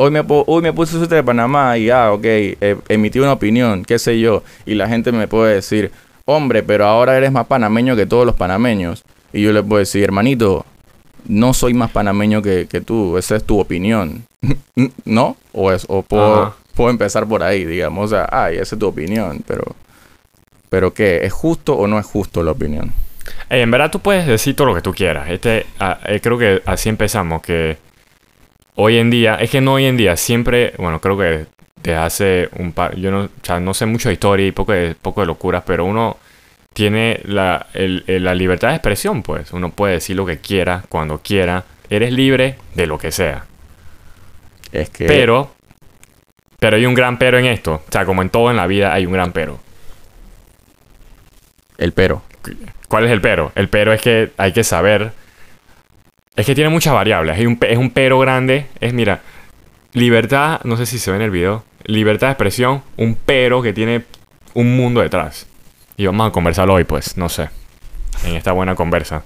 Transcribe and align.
hoy 0.00 0.10
me, 0.10 0.24
po- 0.24 0.44
hoy 0.46 0.62
me 0.62 0.72
puse 0.72 0.92
suéter 0.96 1.18
de 1.18 1.22
Panamá 1.22 1.76
y, 1.76 1.90
ah, 1.90 2.12
ok, 2.12 2.24
eh, 2.24 2.76
emití 2.88 3.18
una 3.18 3.34
opinión, 3.34 3.84
qué 3.84 3.98
sé 3.98 4.18
yo. 4.18 4.42
Y 4.64 4.74
la 4.74 4.88
gente 4.88 5.12
me 5.12 5.28
puede 5.28 5.56
decir, 5.56 5.90
hombre, 6.24 6.62
pero 6.62 6.86
ahora 6.86 7.18
eres 7.18 7.30
más 7.30 7.46
panameño 7.46 7.96
que 7.96 8.06
todos 8.06 8.24
los 8.24 8.34
panameños. 8.34 9.04
Y 9.32 9.42
yo 9.42 9.52
le 9.52 9.62
puedo 9.62 9.78
decir, 9.80 10.02
hermanito, 10.02 10.64
no 11.26 11.52
soy 11.52 11.74
más 11.74 11.90
panameño 11.90 12.40
que, 12.40 12.66
que 12.66 12.80
tú, 12.80 13.18
esa 13.18 13.36
es 13.36 13.44
tu 13.44 13.60
opinión. 13.60 14.24
¿No? 15.04 15.36
O, 15.52 15.70
es, 15.70 15.84
o 15.88 16.02
puedo, 16.02 16.54
empezar 16.90 17.26
por 17.26 17.42
ahí, 17.42 17.66
digamos. 17.66 18.06
O 18.06 18.08
sea, 18.08 18.26
ay, 18.32 18.56
esa 18.56 18.74
es 18.74 18.78
tu 18.78 18.86
opinión, 18.86 19.44
pero... 19.46 19.76
¿Pero 20.70 20.94
qué? 20.94 21.26
¿Es 21.26 21.32
justo 21.32 21.74
o 21.74 21.86
no 21.88 21.98
es 21.98 22.06
justo 22.06 22.42
la 22.42 22.52
opinión? 22.52 22.92
Ey, 23.50 23.60
en 23.60 23.70
verdad 23.70 23.90
tú 23.90 23.98
puedes 24.00 24.26
decir 24.26 24.56
todo 24.56 24.68
lo 24.68 24.74
que 24.74 24.80
tú 24.80 24.94
quieras. 24.94 25.28
Este, 25.28 25.66
ah, 25.78 25.98
eh, 26.06 26.20
creo 26.22 26.38
que 26.38 26.62
así 26.64 26.88
empezamos, 26.88 27.42
que 27.42 27.76
hoy 28.76 28.98
en 28.98 29.10
día, 29.10 29.36
es 29.36 29.50
que 29.50 29.60
no 29.60 29.74
hoy 29.74 29.86
en 29.86 29.96
día, 29.96 30.16
siempre, 30.16 30.74
bueno, 30.78 31.00
creo 31.00 31.18
que 31.18 31.46
desde 31.82 31.96
hace 31.98 32.48
un 32.58 32.72
par, 32.72 32.96
yo 32.96 33.10
no, 33.10 33.20
o 33.24 33.28
sea, 33.42 33.60
no 33.60 33.74
sé 33.74 33.86
mucho 33.86 34.08
de 34.08 34.14
historia 34.14 34.46
y 34.46 34.52
poco 34.52 34.72
de, 34.72 34.94
poco 34.94 35.20
de 35.22 35.26
locuras, 35.26 35.62
pero 35.66 35.84
uno 35.84 36.18
tiene 36.72 37.20
la, 37.24 37.66
el- 37.74 38.04
el- 38.06 38.24
la 38.24 38.34
libertad 38.34 38.68
de 38.70 38.76
expresión, 38.76 39.22
pues. 39.22 39.52
Uno 39.52 39.70
puede 39.70 39.94
decir 39.94 40.16
lo 40.16 40.26
que 40.26 40.38
quiera, 40.38 40.84
cuando 40.88 41.18
quiera. 41.22 41.64
Eres 41.90 42.12
libre 42.12 42.56
de 42.74 42.86
lo 42.86 42.98
que 42.98 43.10
sea. 43.12 43.46
Es 44.72 44.90
que... 44.90 45.06
Pero, 45.06 45.52
pero 46.58 46.76
hay 46.76 46.86
un 46.86 46.94
gran 46.94 47.18
pero 47.18 47.38
en 47.38 47.46
esto. 47.46 47.82
O 47.88 47.92
sea, 47.92 48.04
como 48.04 48.22
en 48.22 48.30
todo 48.30 48.50
en 48.50 48.56
la 48.56 48.66
vida 48.66 48.92
hay 48.92 49.06
un 49.06 49.12
gran 49.12 49.32
pero. 49.32 49.58
El 51.78 51.92
pero. 51.92 52.22
¿Cuál 52.88 53.04
es 53.06 53.10
el 53.10 53.20
pero? 53.20 53.52
El 53.54 53.68
pero 53.68 53.92
es 53.92 54.02
que 54.02 54.30
hay 54.36 54.52
que 54.52 54.64
saber. 54.64 55.12
Es 56.40 56.46
que 56.46 56.54
tiene 56.54 56.70
muchas 56.70 56.94
variables. 56.94 57.38
Es 57.38 57.76
un 57.76 57.90
pero 57.90 58.18
grande. 58.18 58.66
Es, 58.80 58.94
mira, 58.94 59.20
libertad, 59.92 60.62
no 60.64 60.78
sé 60.78 60.86
si 60.86 60.98
se 60.98 61.10
ve 61.10 61.18
en 61.18 61.22
el 61.24 61.30
video. 61.30 61.64
Libertad 61.84 62.28
de 62.28 62.32
expresión, 62.32 62.82
un 62.96 63.14
pero 63.14 63.60
que 63.60 63.74
tiene 63.74 64.06
un 64.54 64.74
mundo 64.74 65.02
detrás. 65.02 65.46
Y 65.98 66.06
vamos 66.06 66.26
a 66.26 66.32
conversarlo 66.32 66.72
hoy, 66.72 66.84
pues, 66.84 67.18
no 67.18 67.28
sé. 67.28 67.50
En 68.24 68.36
esta 68.36 68.52
buena 68.52 68.74
conversa. 68.74 69.22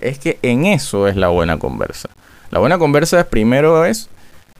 Es 0.00 0.18
que 0.18 0.38
en 0.40 0.64
eso 0.64 1.06
es 1.08 1.16
la 1.16 1.28
buena 1.28 1.58
conversa. 1.58 2.08
La 2.50 2.58
buena 2.58 2.78
conversa 2.78 3.20
es 3.20 3.26
primero 3.26 3.84
es 3.84 4.08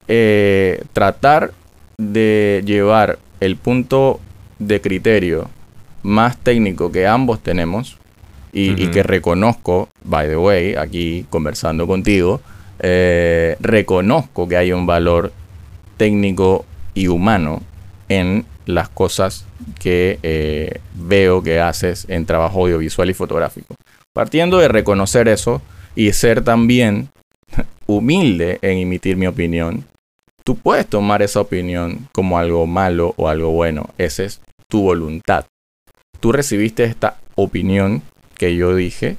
eh, 0.06 0.82
tratar 0.92 1.54
de 1.96 2.62
llevar 2.66 3.18
el 3.40 3.56
punto 3.56 4.20
de 4.58 4.82
criterio 4.82 5.48
más 6.02 6.36
técnico 6.36 6.92
que 6.92 7.06
ambos 7.06 7.40
tenemos 7.40 7.96
y, 8.58 8.88
que 8.88 9.02
reconozco, 9.02 9.90
by 10.02 10.28
the 10.28 10.36
way, 10.36 10.74
aquí 10.76 11.26
conversando 11.28 11.86
contigo, 11.86 12.40
eh, 12.78 13.56
reconozco 13.60 14.48
que 14.48 14.56
hay 14.56 14.72
un 14.72 14.86
valor 14.86 15.32
técnico 15.98 16.64
y 16.94 17.08
humano 17.08 17.62
en 18.08 18.46
las 18.64 18.88
cosas 18.88 19.46
que 19.78 20.18
eh, 20.22 20.80
veo 20.94 21.42
que 21.42 21.60
haces 21.60 22.06
en 22.08 22.24
trabajo 22.24 22.62
audiovisual 22.62 23.10
y 23.10 23.14
fotográfico. 23.14 23.74
Partiendo 24.14 24.58
de 24.58 24.68
reconocer 24.68 25.28
eso 25.28 25.60
y 25.94 26.12
ser 26.12 26.42
también 26.42 27.10
humilde 27.86 28.58
en 28.62 28.78
emitir 28.78 29.18
mi 29.18 29.26
opinión, 29.26 29.84
tú 30.44 30.56
puedes 30.56 30.86
tomar 30.86 31.20
esa 31.20 31.40
opinión 31.40 32.08
como 32.12 32.38
algo 32.38 32.66
malo 32.66 33.12
o 33.18 33.28
algo 33.28 33.50
bueno. 33.50 33.90
Esa 33.98 34.24
es 34.24 34.40
tu 34.66 34.80
voluntad. 34.80 35.44
Tú 36.20 36.32
recibiste 36.32 36.84
esta 36.84 37.18
opinión 37.34 38.02
que 38.36 38.56
yo 38.56 38.74
dije 38.74 39.16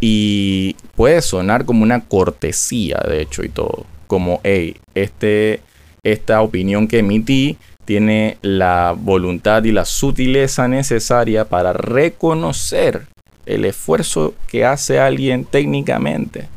y 0.00 0.76
puede 0.96 1.20
sonar 1.22 1.64
como 1.64 1.82
una 1.82 2.00
cortesía, 2.00 2.98
de 3.06 3.20
hecho, 3.20 3.42
y 3.44 3.48
todo. 3.48 3.86
Como, 4.06 4.40
hey, 4.42 4.76
este, 4.94 5.60
esta 6.02 6.40
opinión 6.40 6.88
que 6.88 7.00
emití 7.00 7.58
tiene 7.84 8.38
la 8.42 8.94
voluntad 8.96 9.64
y 9.64 9.72
la 9.72 9.84
sutileza 9.84 10.68
necesaria 10.68 11.44
para 11.44 11.72
reconocer 11.72 13.06
el 13.46 13.64
esfuerzo 13.64 14.34
que 14.48 14.64
hace 14.64 14.98
alguien 14.98 15.44
técnicamente. 15.44 16.48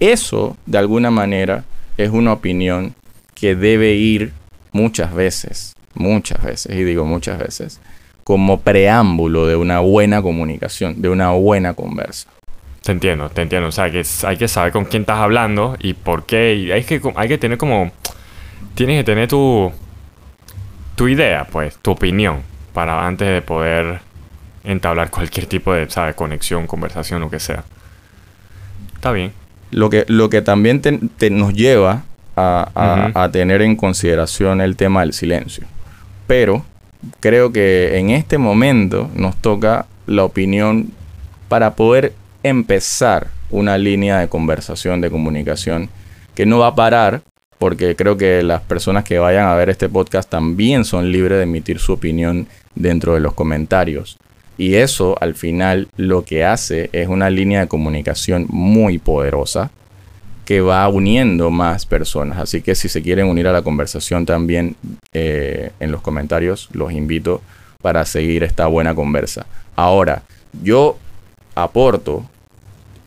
Eso, 0.00 0.56
de 0.66 0.78
alguna 0.78 1.10
manera, 1.10 1.64
es 1.96 2.10
una 2.10 2.32
opinión 2.32 2.94
que 3.34 3.54
debe 3.54 3.94
ir 3.94 4.32
muchas 4.72 5.14
veces, 5.14 5.74
muchas 5.94 6.42
veces, 6.42 6.76
y 6.76 6.82
digo 6.82 7.04
muchas 7.04 7.38
veces, 7.38 7.80
como 8.24 8.60
preámbulo 8.60 9.46
de 9.46 9.56
una 9.56 9.80
buena 9.80 10.22
comunicación, 10.22 11.00
de 11.02 11.08
una 11.08 11.30
buena 11.32 11.74
conversa. 11.74 12.28
Te 12.82 12.92
entiendo, 12.92 13.28
te 13.30 13.42
entiendo. 13.42 13.68
O 13.68 13.72
sea, 13.72 13.90
que 13.90 14.02
hay 14.24 14.36
que 14.36 14.48
saber 14.48 14.72
con 14.72 14.84
quién 14.84 15.02
estás 15.02 15.18
hablando 15.18 15.76
y 15.80 15.94
por 15.94 16.24
qué. 16.26 16.54
Y 16.54 16.72
hay 16.72 16.82
que, 16.84 17.00
hay 17.16 17.28
que 17.28 17.38
tener 17.38 17.58
como. 17.58 17.92
Tienes 18.74 18.98
que 18.98 19.04
tener 19.04 19.28
tu. 19.28 19.72
Tu 20.96 21.08
idea, 21.08 21.46
pues, 21.50 21.76
tu 21.78 21.92
opinión. 21.92 22.42
Para 22.72 23.06
antes 23.06 23.28
de 23.28 23.42
poder 23.42 24.00
entablar 24.64 25.10
cualquier 25.10 25.46
tipo 25.46 25.72
de, 25.74 25.88
¿sabes? 25.90 26.14
Conexión, 26.14 26.66
conversación, 26.66 27.20
lo 27.20 27.30
que 27.30 27.38
sea. 27.40 27.64
Está 28.94 29.12
bien. 29.12 29.32
Lo 29.70 29.88
que, 29.90 30.04
lo 30.08 30.28
que 30.30 30.42
también 30.42 30.80
te- 30.82 30.98
te 31.18 31.30
nos 31.30 31.54
lleva 31.54 32.02
a, 32.36 33.10
a 33.14 33.30
tener 33.30 33.62
en 33.62 33.76
consideración 33.76 34.60
el 34.60 34.76
tema 34.76 35.00
del 35.00 35.12
silencio. 35.12 35.64
Pero 36.26 36.64
creo 37.20 37.52
que 37.52 37.98
en 37.98 38.10
este 38.10 38.38
momento 38.38 39.10
nos 39.14 39.36
toca 39.36 39.86
la 40.06 40.24
opinión 40.24 40.90
para 41.48 41.74
poder 41.74 42.12
empezar 42.42 43.28
una 43.50 43.78
línea 43.78 44.18
de 44.18 44.28
conversación, 44.28 45.00
de 45.00 45.10
comunicación, 45.10 45.90
que 46.34 46.46
no 46.46 46.58
va 46.58 46.68
a 46.68 46.74
parar, 46.74 47.22
porque 47.58 47.94
creo 47.94 48.16
que 48.16 48.42
las 48.42 48.62
personas 48.62 49.04
que 49.04 49.18
vayan 49.18 49.46
a 49.46 49.54
ver 49.54 49.70
este 49.70 49.88
podcast 49.88 50.28
también 50.28 50.84
son 50.84 51.12
libres 51.12 51.38
de 51.38 51.44
emitir 51.44 51.78
su 51.78 51.92
opinión 51.92 52.48
dentro 52.74 53.14
de 53.14 53.20
los 53.20 53.34
comentarios. 53.34 54.16
Y 54.58 54.74
eso 54.74 55.16
al 55.20 55.34
final 55.34 55.88
lo 55.96 56.24
que 56.24 56.44
hace 56.44 56.90
es 56.92 57.08
una 57.08 57.30
línea 57.30 57.60
de 57.60 57.68
comunicación 57.68 58.46
muy 58.48 58.98
poderosa 58.98 59.70
que 60.44 60.60
va 60.60 60.88
uniendo 60.88 61.50
más 61.50 61.86
personas. 61.86 62.38
Así 62.38 62.62
que 62.62 62.74
si 62.74 62.88
se 62.88 63.02
quieren 63.02 63.26
unir 63.26 63.46
a 63.46 63.52
la 63.52 63.62
conversación 63.62 64.26
también 64.26 64.76
eh, 65.12 65.70
en 65.80 65.92
los 65.92 66.00
comentarios, 66.00 66.68
los 66.72 66.92
invito 66.92 67.40
para 67.80 68.04
seguir 68.04 68.42
esta 68.42 68.66
buena 68.66 68.94
conversa. 68.94 69.46
Ahora, 69.76 70.22
yo 70.62 70.98
aporto 71.54 72.24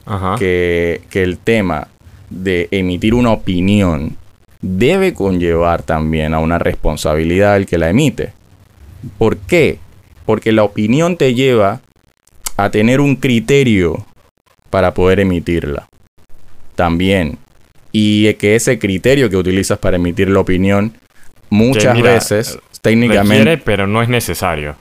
Ajá. 0.06 0.36
que, 0.38 1.02
que 1.10 1.24
el 1.24 1.38
tema 1.38 1.88
de 2.30 2.68
emitir 2.72 3.14
una 3.14 3.32
opinión 3.32 4.18
debe 4.62 5.14
conllevar 5.14 5.84
también 5.84 6.34
a 6.34 6.40
una 6.40 6.58
responsabilidad 6.58 7.54
del 7.54 7.66
que 7.66 7.78
la 7.78 7.90
emite. 7.90 8.34
¿Por 9.18 9.38
qué? 9.38 9.80
Porque 10.26 10.52
la 10.52 10.64
opinión 10.64 11.18
te 11.18 11.34
lleva 11.34 11.82
a 12.58 12.70
tener 12.72 13.02
un 13.02 13.16
criterio 13.16 14.06
para 14.70 14.94
poder 14.94 15.20
emitirla. 15.20 15.88
También. 16.76 17.38
Y 17.92 18.34
que 18.36 18.56
ese 18.56 18.78
criterio 18.78 19.30
que 19.30 19.38
utilizas 19.38 19.78
para 19.80 19.96
emitir 19.96 20.30
la 20.30 20.40
opinión 20.42 20.94
muchas 21.50 21.96
mira, 21.96 22.14
veces 22.14 22.60
técnicamente 22.82 23.38
Requiere, 23.44 23.62
pero 23.64 23.88
no 23.88 24.02
es 24.02 24.10
necesario. 24.10 24.76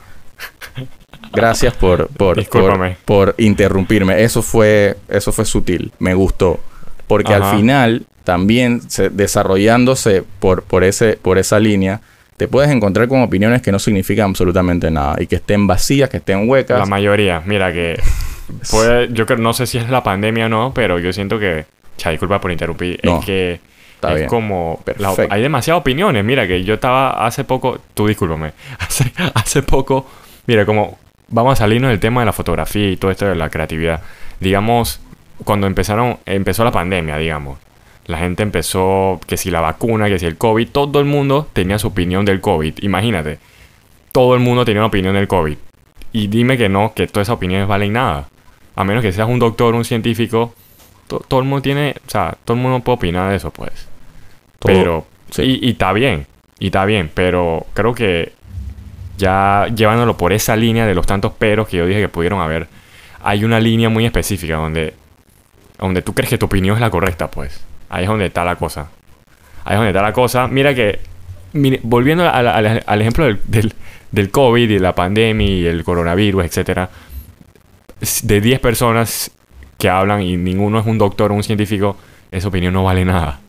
Gracias 1.32 1.74
por, 1.74 2.08
por, 2.08 2.44
por, 2.48 2.96
por 3.04 3.34
interrumpirme. 3.38 4.22
Eso 4.22 4.42
fue, 4.42 4.96
eso 5.08 5.32
fue 5.32 5.44
sutil. 5.44 5.92
Me 5.98 6.14
gustó. 6.14 6.60
Porque 7.06 7.34
Ajá. 7.34 7.50
al 7.50 7.56
final, 7.56 8.06
también 8.24 8.88
se- 8.88 9.10
desarrollándose 9.10 10.22
por, 10.40 10.62
por, 10.62 10.84
ese, 10.84 11.18
por 11.20 11.38
esa 11.38 11.58
línea, 11.58 12.00
te 12.36 12.48
puedes 12.48 12.70
encontrar 12.70 13.08
con 13.08 13.22
opiniones 13.22 13.62
que 13.62 13.72
no 13.72 13.78
significan 13.78 14.30
absolutamente 14.30 14.90
nada. 14.90 15.16
Y 15.20 15.26
que 15.26 15.36
estén 15.36 15.66
vacías, 15.66 16.08
que 16.08 16.18
estén 16.18 16.48
huecas. 16.48 16.78
La 16.78 16.86
mayoría, 16.86 17.42
mira 17.44 17.72
que 17.72 18.00
puede, 18.70 19.12
yo 19.12 19.26
creo, 19.26 19.38
no 19.38 19.52
sé 19.52 19.66
si 19.66 19.78
es 19.78 19.88
la 19.90 20.02
pandemia 20.02 20.46
o 20.46 20.48
no, 20.48 20.72
pero 20.74 20.98
yo 20.98 21.12
siento 21.12 21.38
que, 21.38 21.66
cha, 21.96 22.10
disculpa 22.10 22.40
por 22.40 22.50
interrumpir, 22.52 22.98
No, 23.02 23.18
es 23.20 23.24
que 23.24 23.60
está 23.94 24.10
es 24.12 24.16
bien. 24.16 24.28
como, 24.28 24.82
la- 24.98 25.14
hay 25.30 25.42
demasiadas 25.42 25.80
opiniones, 25.80 26.24
mira 26.24 26.46
que 26.46 26.64
yo 26.64 26.74
estaba 26.74 27.26
hace 27.26 27.44
poco, 27.44 27.80
tú 27.94 28.06
discúlpame, 28.06 28.52
hace, 28.78 29.12
hace 29.34 29.62
poco, 29.62 30.06
mira 30.46 30.64
como, 30.66 30.98
vamos 31.28 31.52
a 31.54 31.56
salirnos 31.56 31.90
del 31.90 32.00
tema 32.00 32.20
de 32.20 32.26
la 32.26 32.32
fotografía 32.32 32.90
y 32.90 32.96
todo 32.96 33.10
esto 33.10 33.26
de 33.26 33.34
la 33.34 33.48
creatividad, 33.50 34.02
digamos, 34.40 35.00
cuando 35.44 35.66
empezaron, 35.66 36.18
empezó 36.26 36.64
la 36.64 36.70
pandemia, 36.72 37.16
digamos, 37.16 37.58
la 38.06 38.18
gente 38.18 38.42
empezó, 38.42 39.18
que 39.26 39.36
si 39.38 39.50
la 39.50 39.60
vacuna, 39.60 40.08
que 40.08 40.18
si 40.18 40.26
el 40.26 40.36
COVID, 40.36 40.68
todo 40.68 41.00
el 41.00 41.06
mundo 41.06 41.48
tenía 41.52 41.78
su 41.78 41.86
opinión 41.88 42.24
del 42.26 42.40
COVID, 42.42 42.74
imagínate, 42.82 43.38
todo 44.12 44.34
el 44.34 44.40
mundo 44.40 44.64
tenía 44.64 44.80
una 44.82 44.88
opinión 44.88 45.14
del 45.14 45.26
COVID. 45.26 45.56
Y 46.12 46.26
dime 46.28 46.56
que 46.56 46.68
no, 46.68 46.92
que 46.94 47.06
todas 47.08 47.26
esas 47.26 47.36
opiniones 47.36 47.66
valen 47.66 47.94
nada. 47.94 48.28
A 48.76 48.84
menos 48.84 49.02
que 49.02 49.10
seas 49.10 49.26
un 49.28 49.38
doctor, 49.40 49.74
un 49.74 49.84
científico, 49.84 50.54
to- 51.18 51.24
todo 51.26 51.40
el 51.40 51.46
mundo 51.46 51.62
tiene, 51.62 51.94
o 52.06 52.10
sea, 52.10 52.36
todo 52.44 52.56
el 52.56 52.62
mundo 52.62 52.80
puede 52.80 52.96
opinar 52.96 53.30
de 53.30 53.36
eso, 53.36 53.50
pues. 53.50 53.72
Todo- 54.58 54.72
pero, 54.72 55.06
sí. 55.30 55.58
y, 55.62 55.70
está 55.70 55.92
bien, 55.92 56.26
y 56.58 56.66
está 56.66 56.84
bien, 56.84 57.10
pero 57.12 57.66
creo 57.74 57.94
que 57.94 58.32
ya 59.16 59.66
llevándolo 59.74 60.16
por 60.16 60.32
esa 60.32 60.56
línea 60.56 60.86
de 60.86 60.94
los 60.94 61.06
tantos 61.06 61.32
peros 61.32 61.68
que 61.68 61.76
yo 61.76 61.86
dije 61.86 62.00
que 62.00 62.08
pudieron 62.08 62.40
haber, 62.40 62.66
hay 63.22 63.44
una 63.44 63.60
línea 63.60 63.88
muy 63.88 64.04
específica 64.06 64.56
donde, 64.56 64.94
donde 65.78 66.02
tú 66.02 66.14
crees 66.14 66.30
que 66.30 66.38
tu 66.38 66.46
opinión 66.46 66.76
es 66.76 66.80
la 66.80 66.90
correcta, 66.90 67.30
pues. 67.30 67.62
Ahí 67.88 68.02
es 68.04 68.08
donde 68.08 68.26
está 68.26 68.44
la 68.44 68.56
cosa. 68.56 68.88
Ahí 69.64 69.74
es 69.74 69.76
donde 69.76 69.90
está 69.90 70.02
la 70.02 70.12
cosa. 70.12 70.46
Mira 70.48 70.74
que, 70.74 70.98
mire, 71.52 71.80
volviendo 71.82 72.28
al, 72.28 73.00
ejemplo 73.00 73.24
del, 73.24 73.40
del, 73.46 73.72
del 74.10 74.30
COVID 74.30 74.68
y 74.68 74.78
la 74.78 74.94
pandemia 74.94 75.46
y 75.46 75.66
el 75.66 75.84
coronavirus, 75.84 76.44
etcétera, 76.44 76.90
de 78.22 78.40
10 78.40 78.60
personas 78.60 79.30
que 79.78 79.88
hablan 79.88 80.22
y 80.22 80.36
ninguno 80.36 80.78
es 80.78 80.86
un 80.86 80.98
doctor 80.98 81.32
o 81.32 81.34
un 81.34 81.42
científico, 81.42 81.96
esa 82.30 82.48
opinión 82.48 82.74
no 82.74 82.84
vale 82.84 83.04
nada. 83.04 83.40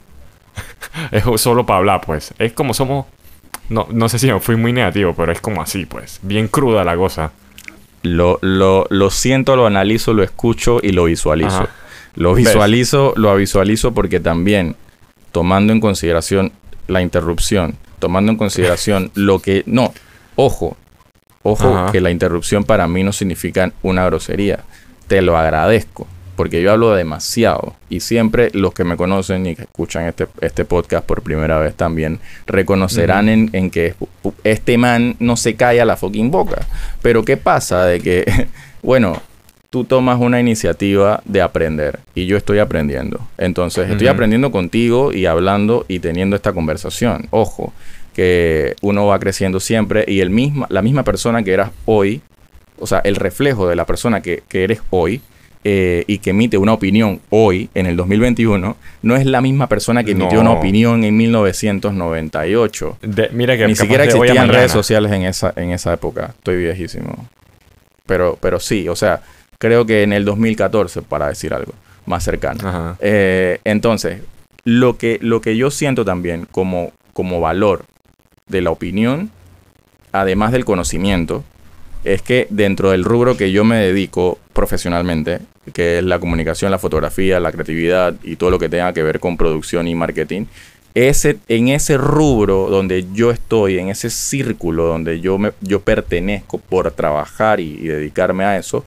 es 1.12 1.24
solo 1.42 1.66
para 1.66 1.78
hablar, 1.78 2.02
pues. 2.06 2.34
Es 2.40 2.54
como 2.54 2.74
somos... 2.74 3.06
No, 3.70 3.88
no 3.92 4.10
sé 4.10 4.20
si 4.20 4.32
me 4.32 4.40
fui 4.40 4.56
muy 4.56 4.74
negativo, 4.74 5.14
pero 5.16 5.32
es 5.32 5.42
como 5.42 5.62
así, 5.62 5.86
pues. 5.86 6.20
Bien 6.22 6.48
cruda 6.48 6.84
la 6.84 6.96
cosa. 6.96 7.32
Lo, 8.04 8.38
lo, 8.42 8.86
lo 8.90 9.10
siento, 9.10 9.56
lo 9.56 9.66
analizo, 9.66 10.14
lo 10.14 10.22
escucho 10.22 10.80
y 10.84 10.92
lo 10.92 11.06
visualizo. 11.06 11.64
Ajá. 11.64 11.70
Lo 12.16 12.34
¿Ves? 12.34 12.46
visualizo, 12.46 13.14
lo 13.16 13.36
visualizo 13.36 13.94
porque 13.94 14.20
también, 14.20 14.76
tomando 15.32 15.74
en 15.74 15.82
consideración 15.82 16.54
la 16.88 17.02
interrupción, 17.02 17.76
tomando 18.00 18.32
en 18.32 18.38
consideración 18.38 19.12
lo 19.16 19.40
que... 19.40 19.64
No, 19.66 19.94
ojo, 20.36 20.78
ojo 21.44 21.76
Ajá. 21.76 21.92
que 21.92 22.02
la 22.02 22.12
interrupción 22.12 22.64
para 22.64 22.88
mí 22.88 23.04
no 23.04 23.12
significa 23.12 23.72
una 23.82 24.06
grosería. 24.06 24.64
Te 25.08 25.22
lo 25.22 25.38
agradezco, 25.38 26.08
porque 26.36 26.62
yo 26.62 26.72
hablo 26.72 26.94
demasiado 26.94 27.76
y 27.90 28.02
siempre 28.02 28.50
los 28.54 28.74
que 28.74 28.84
me 28.84 28.98
conocen 28.98 29.46
y 29.46 29.56
que 29.56 29.64
escuchan 29.64 30.08
este, 30.08 30.28
este 30.42 30.66
podcast 30.66 31.06
por 31.06 31.22
primera 31.22 31.58
vez 31.60 31.76
también 31.76 32.20
reconocerán 32.46 33.30
en, 33.30 33.50
en 33.54 33.70
que 33.70 33.96
este 34.44 34.78
man 34.78 35.16
no 35.20 35.38
se 35.38 35.56
calla 35.56 35.86
la 35.86 35.98
fucking 35.98 36.32
boca. 36.32 36.66
Pero 37.02 37.24
¿qué 37.24 37.38
pasa? 37.38 37.86
De 37.86 38.00
que, 38.00 38.48
bueno, 38.84 39.22
tú 39.70 39.84
tomas 39.84 40.20
una 40.20 40.40
iniciativa 40.40 41.22
de 41.26 41.42
aprender 41.42 42.00
y 42.14 42.26
yo 42.26 42.38
estoy 42.38 42.60
aprendiendo. 42.60 43.20
Entonces, 43.38 43.90
estoy 43.90 44.08
aprendiendo 44.08 44.52
contigo 44.52 45.12
y 45.12 45.26
hablando 45.26 45.86
y 45.88 46.00
teniendo 46.00 46.36
esta 46.36 46.54
conversación. 46.54 47.28
Ojo, 47.32 47.74
que 48.14 48.76
uno 48.82 49.06
va 49.08 49.20
creciendo 49.20 49.60
siempre 49.60 50.06
y 50.08 50.22
el 50.22 50.30
misma, 50.30 50.68
la 50.70 50.82
misma 50.82 51.04
persona 51.04 51.44
que 51.44 51.52
eras 51.52 51.72
hoy, 51.86 52.22
o 52.80 52.88
sea, 52.88 53.00
el 53.00 53.18
reflejo 53.18 53.68
de 53.68 53.76
la 53.76 53.86
persona 53.86 54.22
que, 54.22 54.44
que 54.48 54.64
eres 54.64 54.82
hoy 54.92 55.22
eh, 55.68 56.04
y 56.06 56.20
que 56.20 56.30
emite 56.30 56.60
una 56.60 56.74
opinión 56.74 57.20
hoy, 57.32 57.70
en 57.74 57.88
el 57.88 57.98
2021, 57.98 58.78
no 59.02 59.16
es 59.16 59.26
la 59.26 59.42
misma 59.42 59.68
persona 59.68 60.04
que 60.04 60.12
emitió 60.12 60.36
No. 60.44 60.52
una 60.52 60.60
opinión 60.60 61.04
en 61.04 61.18
1998. 61.18 62.98
De- 63.02 63.30
mira 63.34 63.58
que 63.58 63.68
Ni 63.68 63.76
siquiera 63.76 64.04
existían 64.04 64.48
redes 64.50 64.72
sociales 64.72 65.12
en 65.12 65.24
esa, 65.24 65.54
en 65.56 65.72
esa 65.72 65.92
época. 65.94 66.34
Estoy 66.38 66.58
viejísimo. 66.58 67.28
Pero, 68.06 68.38
pero 68.40 68.60
sí, 68.60 68.88
o 68.88 68.96
sea, 68.96 69.22
creo 69.58 69.86
que 69.88 70.04
en 70.04 70.14
el 70.14 70.24
2014, 70.24 71.02
para 71.02 71.30
decir 71.30 71.52
algo 71.54 71.74
más 72.06 72.24
cercano. 72.24 72.96
Eh, 73.00 73.60
entonces, 73.64 74.22
lo 74.64 74.98
que, 74.98 75.18
lo 75.22 75.42
que 75.42 75.58
yo 75.58 75.72
siento 75.72 76.06
también 76.06 76.48
como, 76.52 76.92
como 77.14 77.40
valor 77.42 77.86
de 78.48 78.62
la 78.62 78.70
opinión, 78.70 79.32
además 80.12 80.52
del 80.52 80.66
conocimiento, 80.66 81.44
es 82.04 82.22
que 82.22 82.46
dentro 82.52 82.92
del 82.92 83.04
rubro 83.04 83.36
que 83.36 83.52
yo 83.52 83.64
me 83.64 83.78
dedico 83.78 84.38
profesionalmente, 84.54 85.40
que 85.74 86.00
es 86.00 86.04
la 86.04 86.20
comunicación, 86.20 86.72
la 86.72 86.80
fotografía, 86.80 87.40
la 87.40 87.52
creatividad 87.52 88.16
y 88.24 88.36
todo 88.36 88.50
lo 88.50 88.60
que 88.60 88.70
tenga 88.70 88.94
que 88.94 89.04
ver 89.04 89.20
con 89.20 89.38
producción 89.38 89.88
y 89.88 89.96
marketing, 89.96 90.46
ese, 90.94 91.38
en 91.50 91.68
ese 91.68 91.98
rubro 91.98 92.70
donde 92.70 93.06
yo 93.14 93.32
estoy, 93.32 93.80
en 93.80 93.90
ese 93.90 94.10
círculo 94.10 94.86
donde 94.86 95.20
yo, 95.20 95.38
me, 95.38 95.52
yo 95.62 95.82
pertenezco 95.82 96.58
por 96.58 96.90
trabajar 96.92 97.60
y, 97.60 97.74
y 97.74 97.88
dedicarme 97.88 98.46
a 98.46 98.58
eso, 98.58 98.86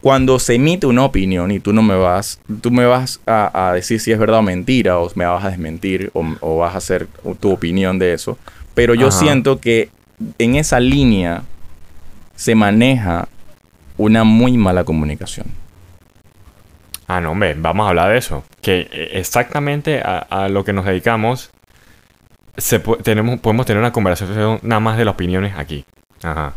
cuando 0.00 0.38
se 0.38 0.56
emite 0.56 0.86
una 0.86 1.04
opinión 1.04 1.50
y 1.50 1.60
tú 1.60 1.72
no 1.72 1.82
me 1.82 1.94
vas, 1.94 2.38
tú 2.60 2.70
me 2.70 2.84
vas 2.84 3.20
a, 3.26 3.68
a 3.68 3.72
decir 3.72 4.00
si 4.00 4.12
es 4.12 4.18
verdad 4.18 4.40
o 4.40 4.42
mentira, 4.42 4.98
o 4.98 5.10
me 5.14 5.24
vas 5.24 5.44
a 5.44 5.50
desmentir, 5.50 6.10
o, 6.12 6.26
o 6.40 6.58
vas 6.58 6.74
a 6.74 6.78
hacer 6.78 7.06
tu 7.40 7.50
opinión 7.50 7.98
de 7.98 8.12
eso, 8.12 8.36
pero 8.74 8.94
yo 8.94 9.08
Ajá. 9.08 9.18
siento 9.18 9.60
que 9.60 9.88
en 10.38 10.56
esa 10.56 10.80
línea 10.80 11.44
se 12.34 12.54
maneja 12.54 13.28
una 13.96 14.24
muy 14.24 14.58
mala 14.58 14.84
comunicación. 14.84 15.46
Ah, 17.06 17.20
no, 17.20 17.32
hombre, 17.32 17.54
vamos 17.58 17.84
a 17.86 17.90
hablar 17.90 18.12
de 18.12 18.18
eso. 18.18 18.44
Que 18.62 18.88
eh, 18.92 19.10
exactamente 19.14 20.00
a, 20.00 20.18
a 20.18 20.48
lo 20.48 20.64
que 20.64 20.72
nos 20.72 20.84
dedicamos, 20.86 21.50
se 22.56 22.78
tenemos, 22.78 23.40
podemos 23.40 23.66
tener 23.66 23.80
una 23.80 23.92
conversación 23.92 24.58
nada 24.62 24.80
más 24.80 24.96
de 24.96 25.04
las 25.04 25.14
opiniones 25.14 25.54
aquí. 25.56 25.84
Ajá. 26.22 26.54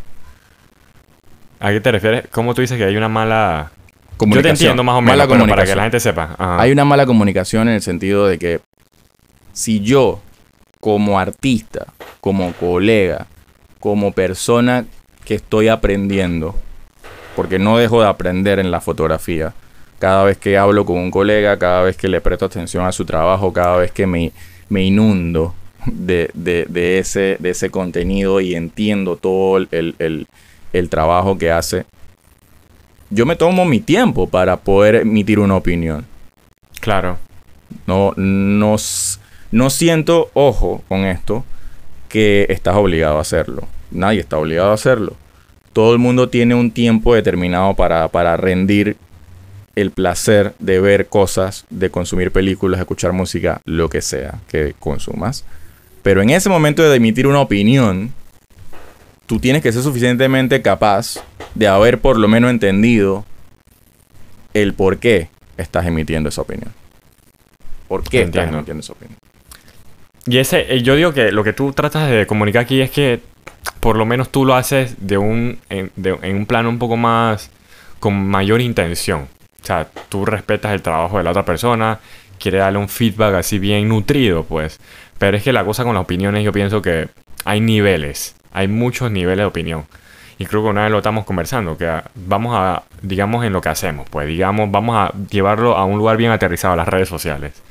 ¿A 1.59 1.71
qué 1.71 1.81
te 1.81 1.91
refieres? 1.91 2.25
¿Cómo 2.31 2.53
tú 2.53 2.61
dices 2.61 2.77
que 2.77 2.83
hay 2.85 2.95
una 2.95 3.09
mala... 3.09 3.71
Yo 3.71 4.11
te 4.11 4.17
Comunicación. 4.17 4.53
entiendo 4.69 4.83
más 4.83 4.95
o 4.95 5.01
menos, 5.01 5.15
Mala 5.17 5.23
pero 5.27 5.29
para 5.29 5.41
que 5.41 5.47
comunicación. 5.49 5.77
la 5.77 5.83
gente 5.83 5.99
sepa. 5.99 6.35
Ajá. 6.37 6.61
Hay 6.61 6.71
una 6.71 6.85
mala 6.85 7.05
comunicación 7.05 7.67
en 7.67 7.75
el 7.75 7.81
sentido 7.81 8.25
de 8.27 8.39
que 8.39 8.61
si 9.53 9.79
yo, 9.81 10.21
como 10.79 11.19
artista, 11.19 11.85
como 12.19 12.51
colega, 12.53 13.27
como 13.79 14.11
persona 14.13 14.85
que 15.23 15.35
estoy 15.35 15.67
aprendiendo, 15.67 16.55
porque 17.35 17.59
no 17.59 17.77
dejo 17.77 18.01
de 18.01 18.07
aprender 18.07 18.57
en 18.57 18.71
la 18.71 18.81
fotografía, 18.81 19.53
cada 19.99 20.23
vez 20.23 20.37
que 20.37 20.57
hablo 20.57 20.85
con 20.85 20.97
un 20.97 21.11
colega, 21.11 21.57
cada 21.57 21.81
vez 21.83 21.97
que 21.97 22.07
le 22.07 22.21
presto 22.21 22.45
atención 22.45 22.85
a 22.85 22.91
su 22.91 23.05
trabajo, 23.05 23.51
cada 23.53 23.77
vez 23.77 23.91
que 23.91 24.05
me, 24.07 24.31
me 24.69 24.83
inundo 24.83 25.53
de, 25.85 26.29
de- 26.33 26.65
de 26.69 26.99
ese, 26.99 27.37
de 27.39 27.49
ese 27.49 27.69
contenido 27.69 28.39
y 28.41 28.55
entiendo 28.55 29.15
todo 29.17 29.57
el, 29.57 29.67
el- 29.71 30.27
el- 30.73 30.89
trabajo 30.89 31.37
que 31.37 31.49
hace, 31.51 31.85
yo 33.09 33.25
me 33.25 33.35
tomo 33.35 33.65
mi 33.65 33.79
tiempo 33.79 34.27
para 34.27 34.57
poder 34.57 34.95
emitir 34.95 35.39
una 35.39 35.55
opinión. 35.55 36.05
Claro. 36.81 37.17
No, 37.85 38.13
no, 38.17 38.75
no 39.51 39.69
siento, 39.69 40.29
ojo 40.33 40.83
con 40.87 41.05
esto, 41.05 41.43
que 42.09 42.45
estás 42.49 42.75
obligado 42.75 43.17
a 43.17 43.21
hacerlo. 43.21 43.63
Nadie 43.91 44.19
está 44.19 44.37
obligado 44.37 44.71
a 44.71 44.75
hacerlo. 44.75 45.13
Todo 45.73 45.93
el 45.93 45.99
mundo 45.99 46.29
tiene 46.29 46.53
un 46.55 46.71
tiempo 46.71 47.15
determinado 47.15 47.73
para, 47.75 48.07
para 48.09 48.35
rendir 48.37 48.97
el 49.77 49.91
placer 49.91 50.53
de 50.57 50.79
ver 50.79 51.07
cosas, 51.07 51.65
de 51.69 51.91
consumir 51.91 52.31
películas, 52.31 52.79
escuchar 52.79 53.13
música, 53.13 53.61
lo 53.63 53.89
que 53.89 54.01
sea 54.01 54.39
que 54.49 54.73
consumas. 54.79 55.45
Pero 56.01 56.21
en 56.23 56.31
ese 56.31 56.49
momento 56.49 56.81
de 56.89 56.95
emitir 56.95 57.27
una 57.27 57.39
opinión, 57.41 58.11
tú 59.27 59.39
tienes 59.39 59.61
que 59.61 59.71
ser 59.71 59.83
suficientemente 59.83 60.61
capaz 60.63 61.23
de 61.53 61.67
haber 61.67 61.99
por 62.01 62.17
lo 62.17 62.27
menos 62.27 62.49
entendido 62.49 63.23
el 64.55 64.73
por 64.73 64.97
qué 64.97 65.29
estás 65.57 65.85
emitiendo 65.85 66.29
esa 66.29 66.41
opinión. 66.41 66.73
¿Por 67.87 68.01
qué 68.03 68.21
estás 68.21 68.25
Entiendo. 68.45 68.57
emitiendo 68.57 68.81
esa 68.81 68.93
opinión? 68.93 69.17
Y 70.25 70.39
ese, 70.39 70.73
eh, 70.73 70.81
yo 70.81 70.95
digo 70.95 71.13
que 71.13 71.31
lo 71.31 71.43
que 71.43 71.53
tú 71.53 71.71
tratas 71.71 72.09
de 72.09 72.25
comunicar 72.25 72.63
aquí 72.63 72.81
es 72.81 72.89
que 72.89 73.21
por 73.79 73.95
lo 73.95 74.05
menos 74.07 74.29
tú 74.29 74.43
lo 74.43 74.55
haces 74.55 74.95
de 74.99 75.17
un, 75.19 75.59
en, 75.69 75.91
de- 75.95 76.17
en 76.23 76.35
un 76.35 76.45
plano 76.47 76.67
un 76.69 76.79
poco 76.79 76.97
más, 76.97 77.49
con 77.99 78.27
mayor 78.27 78.59
intención. 78.61 79.27
O 79.67 79.73
sea, 79.75 79.85
tú 80.07 80.25
respetas 80.25 80.71
el 80.71 80.81
trabajo 80.81 81.17
de 81.17 81.25
la 81.25 81.31
otra 81.31 81.43
persona, 81.43 81.99
quieres 82.39 82.61
darle 82.61 82.79
un 82.79 82.87
feedback 82.87 83.35
así 83.35 83.59
bien 83.59 83.89
nutrido, 83.89 84.45
pues. 84.45 84.79
Pero 85.17 85.35
es 85.35 85.43
que 85.43 85.51
la 85.51 85.65
cosa 85.65 85.83
con 85.83 85.93
las 85.93 86.03
opiniones, 86.03 86.45
yo 86.45 86.53
pienso 86.53 86.81
que 86.81 87.09
hay 87.43 87.59
niveles, 87.59 88.37
hay 88.53 88.69
muchos 88.69 89.11
niveles 89.11 89.39
de 89.39 89.45
opinión. 89.45 89.83
Y 90.37 90.45
creo 90.45 90.63
que 90.63 90.69
una 90.69 90.83
vez 90.83 90.91
lo 90.91 90.99
estamos 90.99 91.25
conversando, 91.25 91.77
que 91.77 92.01
vamos 92.15 92.55
a, 92.55 92.83
digamos, 93.01 93.43
en 93.43 93.51
lo 93.51 93.59
que 93.59 93.67
hacemos, 93.67 94.07
pues, 94.09 94.25
digamos, 94.25 94.71
vamos 94.71 94.95
a 94.95 95.11
llevarlo 95.29 95.75
a 95.75 95.83
un 95.83 95.97
lugar 95.97 96.15
bien 96.15 96.31
aterrizado, 96.31 96.73
a 96.73 96.77
las 96.77 96.87
redes 96.87 97.09
sociales. 97.09 97.61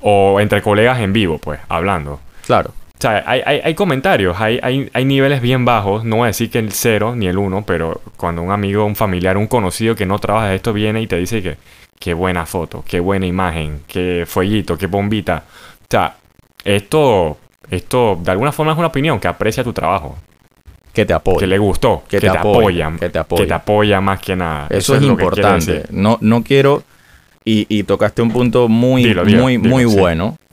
O 0.00 0.40
entre 0.40 0.62
colegas 0.62 1.00
en 1.00 1.12
vivo, 1.12 1.36
pues, 1.36 1.60
hablando. 1.68 2.18
Claro. 2.46 2.72
O 3.00 3.02
sea, 3.02 3.24
hay, 3.26 3.40
hay, 3.46 3.60
hay 3.64 3.74
comentarios, 3.74 4.38
hay, 4.38 4.60
hay, 4.62 4.90
hay 4.92 5.06
niveles 5.06 5.40
bien 5.40 5.64
bajos, 5.64 6.04
no 6.04 6.16
voy 6.16 6.24
a 6.24 6.26
decir 6.26 6.50
que 6.50 6.58
el 6.58 6.70
cero 6.70 7.16
ni 7.16 7.28
el 7.28 7.38
uno, 7.38 7.64
pero 7.66 8.02
cuando 8.18 8.42
un 8.42 8.50
amigo, 8.50 8.84
un 8.84 8.94
familiar, 8.94 9.38
un 9.38 9.46
conocido 9.46 9.94
que 9.94 10.04
no 10.04 10.18
trabaja 10.18 10.48
de 10.48 10.56
esto 10.56 10.74
viene 10.74 11.00
y 11.00 11.06
te 11.06 11.16
dice 11.16 11.40
que 11.40 11.56
qué 11.98 12.12
buena 12.12 12.44
foto, 12.44 12.84
qué 12.86 13.00
buena 13.00 13.24
imagen, 13.24 13.84
qué 13.86 14.24
fueguito, 14.26 14.76
qué 14.76 14.86
bombita. 14.86 15.44
O 15.80 15.86
sea, 15.88 16.16
esto, 16.62 17.38
esto 17.70 18.18
de 18.22 18.32
alguna 18.32 18.52
forma 18.52 18.72
es 18.72 18.78
una 18.78 18.88
opinión 18.88 19.18
que 19.18 19.28
aprecia 19.28 19.64
tu 19.64 19.72
trabajo, 19.72 20.18
Que 20.92 21.06
te 21.06 21.14
apoye. 21.14 21.38
que 21.38 21.46
le 21.46 21.56
gustó, 21.56 22.02
Que 22.06 22.18
que, 22.18 22.26
te 22.26 22.32
te, 22.32 22.36
apoya, 22.36 22.88
apoya, 22.88 23.00
que 23.00 23.08
te 23.08 23.18
apoya. 23.18 23.42
que 23.42 23.48
te 23.48 23.54
apoya 23.54 24.00
más 24.02 24.20
que 24.20 24.36
nada. 24.36 24.66
Eso, 24.68 24.94
es, 24.94 25.00
lo 25.00 25.16
que 25.16 25.24
quiere 25.24 25.40
importante. 25.40 25.84
No, 25.88 26.18
no 26.20 26.42
quiero. 26.42 26.82
Y, 27.46 27.64
y 27.70 27.84
tocaste 27.84 28.20
un 28.20 28.30
punto 28.30 28.68
muy, 28.68 29.04
Dilo, 29.04 29.24
dilo, 29.24 29.42
muy, 29.42 29.56
dilo, 29.56 29.70
muy 29.74 29.84
sí. 29.90 29.96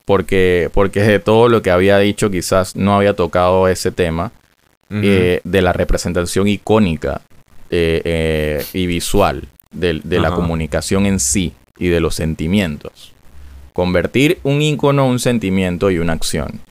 Porque, 0.07 0.69
porque 0.73 1.01
de 1.01 1.19
todo 1.19 1.49
lo 1.49 1.61
que 1.61 1.69
había 1.69 1.99
dicho, 1.99 2.31
quizás 2.31 2.77
no 2.77 2.95
había 2.95 3.13
tocado 3.13 3.67
ese 3.67 3.91
tema 3.91 4.31
eh, 4.89 5.41
de 5.43 5.61
la 5.61 5.73
representación 5.73 6.47
icónica 6.47 7.19
eh, 7.69 8.01
eh, 8.05 8.65
y 8.71 8.87
visual 8.87 9.43
de, 9.69 9.99
la 10.05 10.31
comunicación 10.31 11.05
en 11.07 11.19
sí 11.19 11.51
y 11.77 11.89
de 11.89 11.99
los 11.99 12.15
sentimientos. 12.15 13.11
Convertir 13.73 14.39
un 14.43 14.61
icono 14.61 15.05
un 15.05 15.19
sentimiento 15.19 15.91
y 15.91 15.97
una 15.97 16.13
acción. 16.13 16.61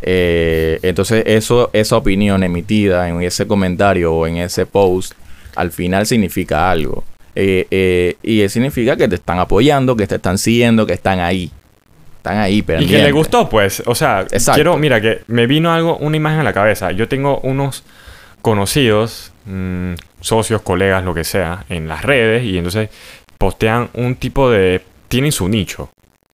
Entonces, 0.00 1.22
eso, 1.26 1.68
esa 1.74 1.98
opinión 1.98 2.44
emitida 2.44 3.10
en 3.10 3.20
ese 3.20 3.46
comentario 3.46 4.14
o 4.14 4.26
en 4.26 4.38
ese 4.38 4.64
post, 4.64 5.12
al 5.54 5.70
final 5.70 6.06
significa 6.06 6.70
algo. 6.70 7.04
Y 7.34 8.48
significa 8.48 8.96
que 8.96 9.06
te 9.06 9.16
están 9.16 9.38
apoyando, 9.38 9.94
que 9.94 10.06
te 10.06 10.14
están 10.14 10.38
siguiendo, 10.38 10.86
que 10.86 10.94
están 10.94 11.20
ahí. 11.20 11.50
Están 12.26 12.38
ahí, 12.42 12.62
pero 12.62 12.82
Y 12.82 12.86
que 12.86 12.98
le 12.98 13.12
gustó, 13.12 13.48
pues. 13.48 13.82
O 13.86 13.94
sea, 13.94 14.22
Exacto. 14.22 14.54
quiero, 14.54 14.76
mira, 14.76 15.00
que 15.00 15.22
me 15.28 15.46
vino 15.46 15.72
algo, 15.72 15.96
una 15.98 16.16
imagen 16.16 16.40
a 16.40 16.42
la 16.44 16.52
cabeza. 16.52 16.90
Yo 16.92 17.08
tengo 17.08 17.38
unos 17.40 17.84
conocidos, 18.42 19.32
mm, 19.46 19.94
socios, 20.20 20.62
colegas, 20.62 21.04
lo 21.04 21.14
que 21.14 21.24
sea, 21.24 21.64
en 21.68 21.88
las 21.88 22.02
redes 22.02 22.44
y 22.44 22.56
entonces 22.58 22.90
postean 23.38 23.90
un 23.94 24.16
tipo 24.16 24.50
de... 24.50 24.82
Tienen 25.08 25.32
su 25.32 25.48
nicho. 25.48 25.90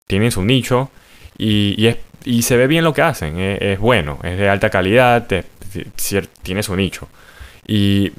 Tienen 0.06 0.30
su 0.30 0.42
nicho 0.44 0.90
y, 1.38 1.74
y 1.76 1.86
es, 1.88 1.96
y 2.24 2.42
se 2.42 2.56
ve 2.56 2.66
bien 2.66 2.84
lo 2.84 2.92
que 2.92 3.02
hacen. 3.02 3.38
Es, 3.38 3.60
es 3.62 3.78
bueno, 3.78 4.18
es 4.22 4.38
de 4.38 4.48
alta 4.48 4.70
calidad, 4.70 5.26
te- 5.26 5.44
tiene 6.42 6.62
su 6.62 6.76
nicho. 6.76 7.08
Y 7.66 8.12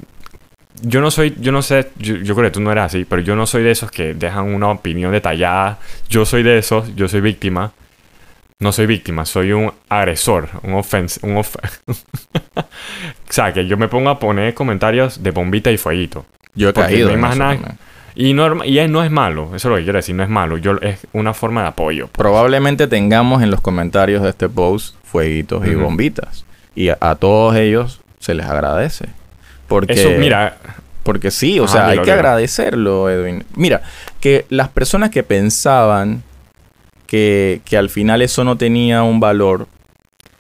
yo 0.82 1.02
no 1.02 1.12
soy, 1.12 1.36
yo 1.40 1.52
no 1.52 1.62
sé, 1.62 1.90
yo, 1.98 2.16
yo 2.16 2.36
creo 2.36 2.48
que 2.48 2.54
tú 2.54 2.62
no 2.62 2.72
eres 2.72 2.86
así, 2.86 3.06
pero 3.06 3.22
yo 3.22 3.36
no 3.36 3.46
soy 3.46 3.64
de 3.64 3.72
esos 3.72 3.92
que 3.92 4.14
dejan 4.14 4.54
una 4.54 4.70
opinión 4.70 5.12
detallada. 5.12 5.80
Yo 6.10 6.26
soy 6.26 6.44
de 6.44 6.58
esos, 6.58 6.96
yo 6.96 7.08
soy 7.08 7.22
víctima. 7.22 7.72
No 8.60 8.72
soy 8.72 8.86
víctima, 8.86 9.26
soy 9.26 9.52
un 9.52 9.74
agresor, 9.90 10.48
un 10.62 10.74
ofens... 10.76 11.20
Un 11.22 11.36
of- 11.38 11.56
o 12.56 12.64
sea, 13.30 13.52
que 13.54 13.66
yo 13.68 13.78
me 13.78 13.88
pongo 13.88 14.10
a 14.10 14.20
poner 14.20 14.54
comentarios 14.54 15.22
de 15.22 15.32
bombita 15.32 15.72
y 15.72 15.78
fueguito. 15.78 16.26
Yo 16.56 16.70
he 16.70 16.74
caído. 16.74 17.08
no 17.10 17.16
hay 17.16 17.20
más 17.22 17.38
nada. 17.38 17.76
Y, 18.16 18.34
norma- 18.34 18.66
y 18.66 18.88
no 18.88 19.04
es 19.04 19.12
malo, 19.12 19.48
eso 19.56 19.56
es 19.56 19.66
lo 19.66 19.76
que 19.76 19.84
quiero 19.84 19.98
decir, 19.98 20.16
no 20.16 20.24
es 20.24 20.30
malo. 20.30 20.58
Yo, 20.58 20.74
es 20.82 21.00
una 21.14 21.34
forma 21.34 21.64
de 21.64 21.68
apoyo. 21.70 22.08
Probablemente 22.08 22.88
tengamos 22.88 23.42
en 23.42 23.50
los 23.52 23.60
comentarios 23.60 24.22
de 24.22 24.30
este 24.30 24.48
post 24.48 24.96
fueguitos 25.04 25.66
y 25.68 25.74
bombitas. 25.76 26.46
Y 26.76 26.90
a, 26.90 26.98
a 27.02 27.16
todos 27.16 27.56
ellos 27.56 28.02
se 28.20 28.34
les 28.36 28.46
agradece. 28.46 29.08
Porque, 29.68 29.94
Eso, 29.94 30.10
mira, 30.20 30.58
porque 31.04 31.32
sí, 31.32 31.60
o 31.60 31.66
Ajá, 31.66 31.74
sea, 31.74 31.88
hay 31.88 32.00
que 32.00 32.12
agradecerlo, 32.12 33.10
Edwin. 33.10 33.46
Mira, 33.56 33.82
que 34.20 34.46
las 34.50 34.70
personas 34.70 35.10
que 35.10 35.24
pensaban 35.24 36.24
que, 37.08 37.62
que 37.66 37.78
al 37.78 37.90
final 37.90 38.22
eso 38.22 38.44
no 38.44 38.58
tenía 38.58 39.04
un 39.04 39.20
valor, 39.20 39.68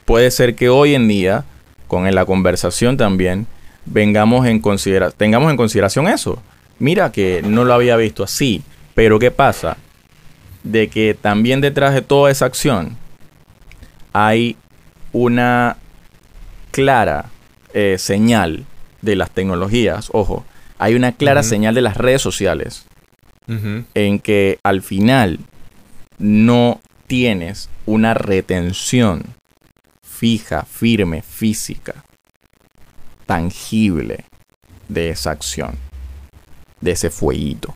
puede 0.06 0.32
ser 0.32 0.56
que 0.56 0.70
hoy 0.70 0.96
en 0.96 1.08
día, 1.08 1.46
con 1.88 2.14
la 2.14 2.26
conversación 2.26 2.98
también, 2.98 3.48
vengamos 3.86 4.48
en 4.48 4.60
considera 4.60 5.12
tengamos 5.12 5.52
en 5.52 5.58
consideración 5.58 6.08
eso. 6.08 6.42
Mira 6.80 7.12
que 7.12 7.42
no 7.44 7.64
lo 7.64 7.74
había 7.74 7.96
visto 7.98 8.24
así, 8.24 8.64
pero 8.96 9.20
¿qué 9.20 9.32
pasa? 9.32 9.78
De 10.64 10.88
que 10.88 11.16
también 11.20 11.62
detrás 11.62 11.94
de 11.94 12.02
toda 12.02 12.32
esa 12.32 12.46
acción 12.46 12.98
hay 14.12 14.56
una 15.12 15.78
clara 16.72 17.26
eh, 17.74 17.98
señal 18.00 18.66
de 19.04 19.16
las 19.16 19.30
tecnologías, 19.30 20.10
ojo, 20.14 20.44
hay 20.80 20.96
una 20.96 21.12
clara 21.12 21.44
señal 21.44 21.76
de 21.76 21.82
las 21.82 21.98
redes 21.98 22.22
sociales 22.22 22.86
en 23.94 24.20
que 24.20 24.58
al 24.64 24.82
final 24.82 25.40
no 26.18 26.80
tienes 27.08 27.70
una 27.86 28.14
retención 28.14 29.24
fija, 30.02 30.64
firme, 30.64 31.22
física, 31.22 32.04
tangible 33.26 34.24
de 34.88 35.10
esa 35.10 35.32
acción, 35.32 35.76
de 36.82 36.92
ese 36.92 37.10
fueguito, 37.10 37.74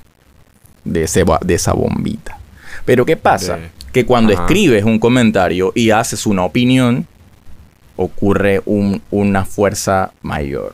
de, 0.84 1.04
ese, 1.04 1.24
de 1.42 1.54
esa 1.54 1.74
bombita. 1.74 2.40
Pero 2.86 3.06
¿qué 3.06 3.18
pasa? 3.18 3.58
De- 3.58 3.70
Que 3.92 4.06
cuando 4.06 4.34
Ajá. 4.34 4.44
escribes 4.44 4.84
un 4.84 5.00
comentario 5.00 5.72
y 5.76 5.90
haces 5.92 6.26
una 6.26 6.44
opinión, 6.44 7.08
ocurre 7.96 8.62
un- 8.66 9.02
una 9.12 9.44
fuerza 9.46 10.12
mayor. 10.22 10.74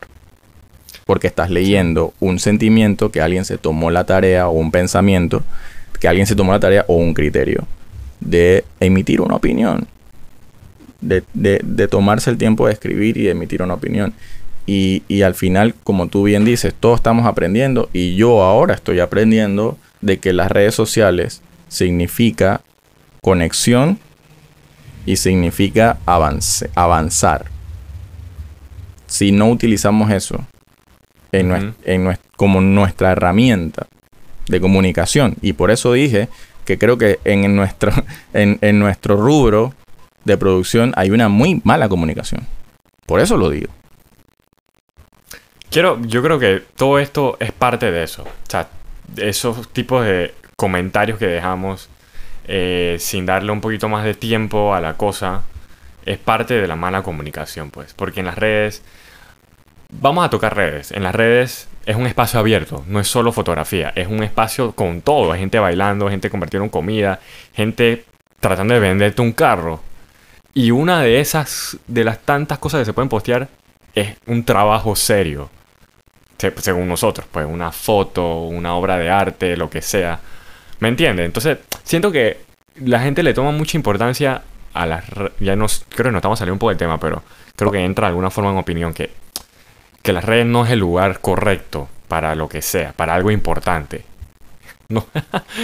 Porque 1.06 1.26
estás 1.26 1.50
leyendo 1.50 2.14
un 2.20 2.38
sentimiento 2.38 3.10
que 3.10 3.20
alguien 3.20 3.44
se 3.44 3.58
tomó 3.58 3.90
la 3.90 4.04
tarea 4.04 4.48
o 4.48 4.52
un 4.52 4.70
pensamiento, 4.70 5.42
que 6.00 6.08
alguien 6.08 6.26
se 6.26 6.34
tomó 6.36 6.52
la 6.52 6.60
tarea 6.60 6.84
o 6.88 6.96
un 6.96 7.14
criterio 7.14 7.66
de 8.20 8.64
emitir 8.80 9.20
una 9.20 9.36
opinión. 9.36 9.86
De, 11.00 11.22
de- 11.34 11.88
tomarse 11.88 12.30
el 12.30 12.38
tiempo 12.38 12.66
de 12.66 12.72
escribir 12.72 13.18
y 13.18 13.24
de 13.24 13.32
emitir 13.32 13.62
una 13.62 13.74
opinión. 13.74 14.14
Y, 14.66 15.02
y 15.06 15.20
al 15.20 15.34
final, 15.34 15.74
como 15.84 16.06
tú 16.08 16.22
bien 16.22 16.46
dices, 16.46 16.72
todos 16.78 16.96
estamos 17.00 17.26
aprendiendo 17.26 17.90
y 17.92 18.16
yo 18.16 18.42
ahora 18.42 18.72
estoy 18.74 19.00
aprendiendo 19.00 19.76
de 20.00 20.18
que 20.18 20.32
las 20.32 20.50
redes 20.50 20.74
sociales 20.74 21.42
significa 21.68 22.62
conexión 23.20 23.98
y 25.04 25.16
significa 25.16 25.98
avance- 26.06 26.70
avanzar. 26.74 27.44
Si 29.06 29.30
no 29.32 29.50
utilizamos 29.50 30.10
eso 30.10 30.46
en 31.40 31.52
Ujú. 31.52 31.74
en 31.84 32.18
como 32.36 32.60
nuestra 32.60 33.12
herramienta 33.12 33.86
de 34.48 34.60
comunicación, 34.60 35.36
y 35.40 35.52
por 35.54 35.70
eso 35.70 35.92
dije 35.92 36.28
que 36.64 36.78
creo 36.78 36.98
que 36.98 37.18
en 37.24 37.54
nuestro, 37.56 37.92
en, 38.32 38.58
en 38.60 38.78
nuestro 38.78 39.16
rubro 39.16 39.72
de 40.24 40.36
producción 40.36 40.92
hay 40.96 41.10
una 41.10 41.28
muy 41.28 41.60
mala 41.64 41.88
comunicación. 41.88 42.46
Por 43.06 43.20
eso 43.20 43.36
lo 43.36 43.50
digo. 43.50 43.68
Quiero, 45.70 46.00
yo 46.02 46.22
creo 46.22 46.38
que 46.38 46.62
todo 46.76 46.98
esto 46.98 47.36
es 47.40 47.52
parte 47.52 47.90
de 47.90 48.04
eso. 48.04 48.22
O 48.22 48.50
sea, 48.50 48.68
esos 49.16 49.68
tipos 49.72 50.04
de 50.04 50.32
comentarios 50.56 51.18
que 51.18 51.26
dejamos 51.26 51.88
eh, 52.46 52.96
sin 53.00 53.26
darle 53.26 53.50
un 53.52 53.60
poquito 53.60 53.88
más 53.88 54.04
de 54.04 54.14
tiempo 54.14 54.74
a 54.74 54.80
la 54.80 54.96
cosa 54.96 55.42
es 56.06 56.18
parte 56.18 56.54
de 56.54 56.68
la 56.68 56.76
mala 56.76 57.02
comunicación, 57.02 57.70
pues. 57.70 57.92
Porque 57.94 58.20
en 58.20 58.26
las 58.26 58.36
redes, 58.38 58.82
vamos 59.90 60.24
a 60.24 60.30
tocar 60.30 60.56
redes. 60.56 60.92
En 60.92 61.02
las 61.02 61.14
redes 61.14 61.68
es 61.86 61.96
un 61.96 62.06
espacio 62.06 62.40
abierto, 62.40 62.84
no 62.86 63.00
es 63.00 63.08
solo 63.08 63.32
fotografía, 63.32 63.92
es 63.94 64.08
un 64.08 64.22
espacio 64.22 64.72
con 64.72 65.00
todo. 65.02 65.32
Hay 65.32 65.40
gente 65.40 65.58
bailando, 65.58 66.08
gente 66.08 66.30
compartiendo 66.30 66.70
comida, 66.70 67.20
gente 67.52 68.04
tratando 68.40 68.74
de 68.74 68.80
venderte 68.80 69.22
un 69.22 69.32
carro. 69.32 69.80
Y 70.54 70.70
una 70.70 71.00
de 71.02 71.20
esas, 71.20 71.78
de 71.88 72.04
las 72.04 72.20
tantas 72.20 72.58
cosas 72.58 72.80
que 72.80 72.84
se 72.84 72.92
pueden 72.92 73.08
postear, 73.08 73.48
es 73.94 74.16
un 74.26 74.44
trabajo 74.44 74.94
serio. 74.96 75.50
Se- 76.38 76.52
Según 76.60 76.88
nosotros, 76.88 77.26
pues 77.30 77.46
una 77.46 77.72
foto, 77.72 78.42
una 78.42 78.74
obra 78.74 78.96
de 78.98 79.10
arte, 79.10 79.56
lo 79.56 79.68
que 79.70 79.82
sea. 79.82 80.20
¿Me 80.80 80.88
entiendes? 80.88 81.26
Entonces, 81.26 81.58
siento 81.82 82.12
que 82.12 82.38
la 82.76 83.00
gente 83.00 83.22
le 83.22 83.34
toma 83.34 83.50
mucha 83.52 83.76
importancia 83.76 84.42
a 84.74 84.86
las... 84.86 85.04
Ya 85.40 85.56
nos, 85.56 85.84
creo 85.88 86.06
que 86.06 86.12
nos 86.12 86.18
estamos 86.20 86.38
saliendo 86.38 86.54
un 86.54 86.58
poco 86.58 86.70
del 86.70 86.78
tema, 86.78 86.98
pero 86.98 87.22
creo 87.56 87.70
que 87.70 87.84
entra 87.84 88.06
de 88.06 88.10
alguna 88.10 88.30
forma 88.30 88.50
en 88.50 88.56
opinión 88.58 88.92
que, 88.92 89.10
que 90.04 90.12
las 90.12 90.22
redes 90.24 90.44
no 90.46 90.64
es 90.66 90.70
el 90.70 90.80
lugar 90.80 91.18
correcto 91.20 91.88
para 92.08 92.34
lo 92.34 92.48
que 92.48 92.60
sea, 92.62 92.92
para 92.92 93.14
algo 93.16 93.32
importante. 93.32 94.04
No. 94.86 95.06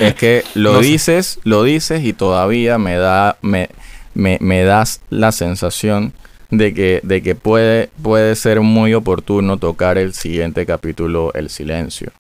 Es 0.01 0.15
que 0.15 0.45
lo 0.55 0.73
No 0.73 0.83
sé. 0.83 0.89
dices, 0.89 1.41
lo 1.45 1.63
dices 1.63 2.03
y 2.03 2.15
todavía 2.15 2.79
me 2.79 2.97
da, 2.97 3.37
me, 3.43 3.69
me, 4.15 4.39
me 4.41 4.65
das 4.65 5.03
la 5.11 5.31
sensación 5.31 6.15
de 6.51 6.73
que, 6.73 7.01
de 7.03 7.23
que 7.23 7.35
puede, 7.35 7.91
puede 8.03 8.35
ser 8.35 8.63
muy 8.63 8.95
oportuno 8.95 9.59
tocar 9.59 9.99
el 9.99 10.15
siguiente 10.15 10.65
capítulo, 10.65 11.33
el 11.35 11.51
silencio. 11.51 12.13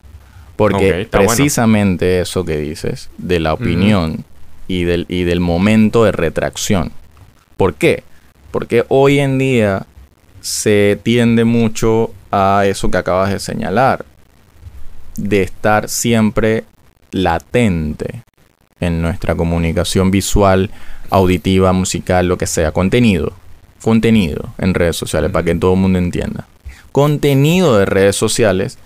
Porque 0.56 0.92
bueno. 0.92 1.08
precisamente 1.10 2.20
eso 2.20 2.44
que 2.44 2.58
dices, 2.58 3.08
de 3.16 3.40
la 3.40 3.54
opinión 3.54 4.26
y, 4.68 4.84
del, 4.84 5.06
y 5.08 5.24
del 5.24 5.40
momento 5.40 6.04
de 6.04 6.12
retracción. 6.12 6.92
¿Por 7.56 7.74
qué? 7.74 8.04
Porque 8.50 8.84
hoy 8.88 9.20
en 9.20 9.38
día 9.38 9.86
se 10.40 10.98
tiende 11.02 11.44
mucho 11.44 12.12
a 12.30 12.64
eso 12.66 12.90
que 12.90 12.98
acabas 12.98 13.30
de 13.30 13.38
señalar, 13.38 14.04
de 15.16 15.42
estar 15.42 15.88
siempre 15.88 16.64
latente 17.10 18.22
en 18.80 19.02
nuestra 19.02 19.34
comunicación 19.34 20.10
visual, 20.10 20.70
auditiva, 21.10 21.72
musical, 21.72 22.28
lo 22.28 22.38
que 22.38 22.46
sea, 22.46 22.72
contenido, 22.72 23.32
contenido 23.82 24.54
en 24.58 24.74
redes 24.74 24.96
sociales, 24.96 25.30
para 25.30 25.44
que 25.44 25.54
todo 25.54 25.74
el 25.74 25.80
mundo 25.80 25.98
entienda. 25.98 26.46
Contenido 26.92 27.76
de 27.78 27.84
redes 27.84 28.16
sociales 28.16 28.78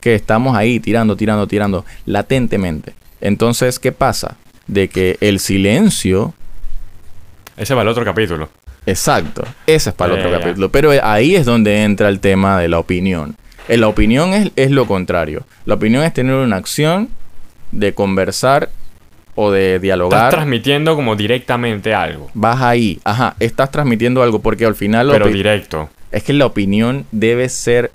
que 0.00 0.14
estamos 0.14 0.56
ahí 0.56 0.80
tirando, 0.80 1.16
tirando, 1.16 1.46
tirando, 1.46 1.84
latentemente. 2.06 2.94
Entonces, 3.20 3.78
¿qué 3.78 3.92
pasa? 3.92 4.36
De 4.66 4.88
que 4.88 5.18
el 5.20 5.40
silencio 5.40 6.34
Ese 7.56 7.74
va 7.74 7.82
el 7.82 7.88
otro 7.88 8.04
capítulo. 8.04 8.48
Exacto, 8.86 9.44
ese 9.66 9.90
es 9.90 9.94
para 9.94 10.14
el 10.14 10.20
Eh, 10.20 10.26
otro 10.26 10.38
capítulo. 10.38 10.68
Pero 10.70 10.90
ahí 11.02 11.34
es 11.36 11.46
donde 11.46 11.82
entra 11.84 12.08
el 12.08 12.20
tema 12.20 12.58
de 12.60 12.68
la 12.68 12.78
opinión. 12.78 13.36
Eh, 13.68 13.76
La 13.78 13.88
opinión 13.88 14.34
es, 14.34 14.50
es 14.56 14.70
lo 14.70 14.86
contrario. 14.86 15.44
La 15.64 15.74
opinión 15.74 16.02
es 16.04 16.12
tener 16.12 16.34
una 16.34 16.56
acción 16.56 17.08
de 17.72 17.94
conversar 17.94 18.68
o 19.34 19.50
de 19.50 19.70
Estás 19.76 19.82
dialogar. 19.82 20.30
transmitiendo 20.30 20.94
como 20.96 21.16
directamente 21.16 21.94
algo. 21.94 22.30
Vas 22.34 22.60
ahí, 22.60 23.00
ajá, 23.04 23.34
estás 23.40 23.70
transmitiendo 23.70 24.22
algo 24.22 24.40
porque 24.40 24.64
al 24.66 24.74
final 24.74 25.08
Pero 25.10 25.26
directo. 25.28 25.88
es 26.12 26.22
que 26.22 26.32
la 26.34 26.46
opinión 26.46 27.06
debe 27.10 27.48
ser 27.48 27.90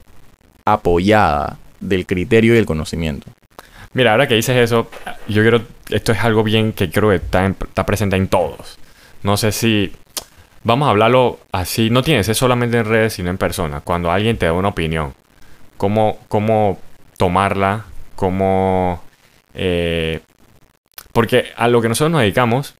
apoyada 0.65 1.57
del 1.79 2.05
criterio 2.05 2.55
y 2.55 2.57
el 2.57 2.65
conocimiento. 2.65 3.27
Mira, 3.93 4.11
ahora 4.11 4.27
que 4.27 4.35
dices 4.35 4.55
eso, 4.57 4.89
yo 5.27 5.41
quiero. 5.41 5.61
Esto 5.89 6.11
es 6.11 6.19
algo 6.23 6.43
bien 6.43 6.73
que 6.73 6.91
creo 6.91 7.09
que 7.09 7.15
está, 7.15 7.45
en- 7.45 7.55
está 7.61 7.85
presente 7.85 8.15
en 8.15 8.27
todos. 8.27 8.77
No 9.23 9.37
sé 9.37 9.51
si. 9.51 9.91
Vamos 10.63 10.87
a 10.87 10.91
hablarlo 10.91 11.39
así. 11.51 11.89
No 11.89 12.03
tiene 12.03 12.19
que 12.19 12.25
ser 12.25 12.35
solamente 12.35 12.77
en 12.77 12.85
redes, 12.85 13.13
sino 13.13 13.29
en 13.29 13.37
persona. 13.37 13.81
Cuando 13.81 14.11
alguien 14.11 14.37
te 14.37 14.45
da 14.45 14.53
una 14.53 14.69
opinión, 14.69 15.13
cómo, 15.77 16.19
cómo 16.27 16.79
tomarla, 17.17 17.85
cómo. 18.15 19.01
eh, 19.53 20.19
porque 21.13 21.45
a 21.55 21.67
lo 21.67 21.81
que 21.81 21.89
nosotros 21.89 22.11
nos 22.11 22.21
dedicamos 22.21 22.75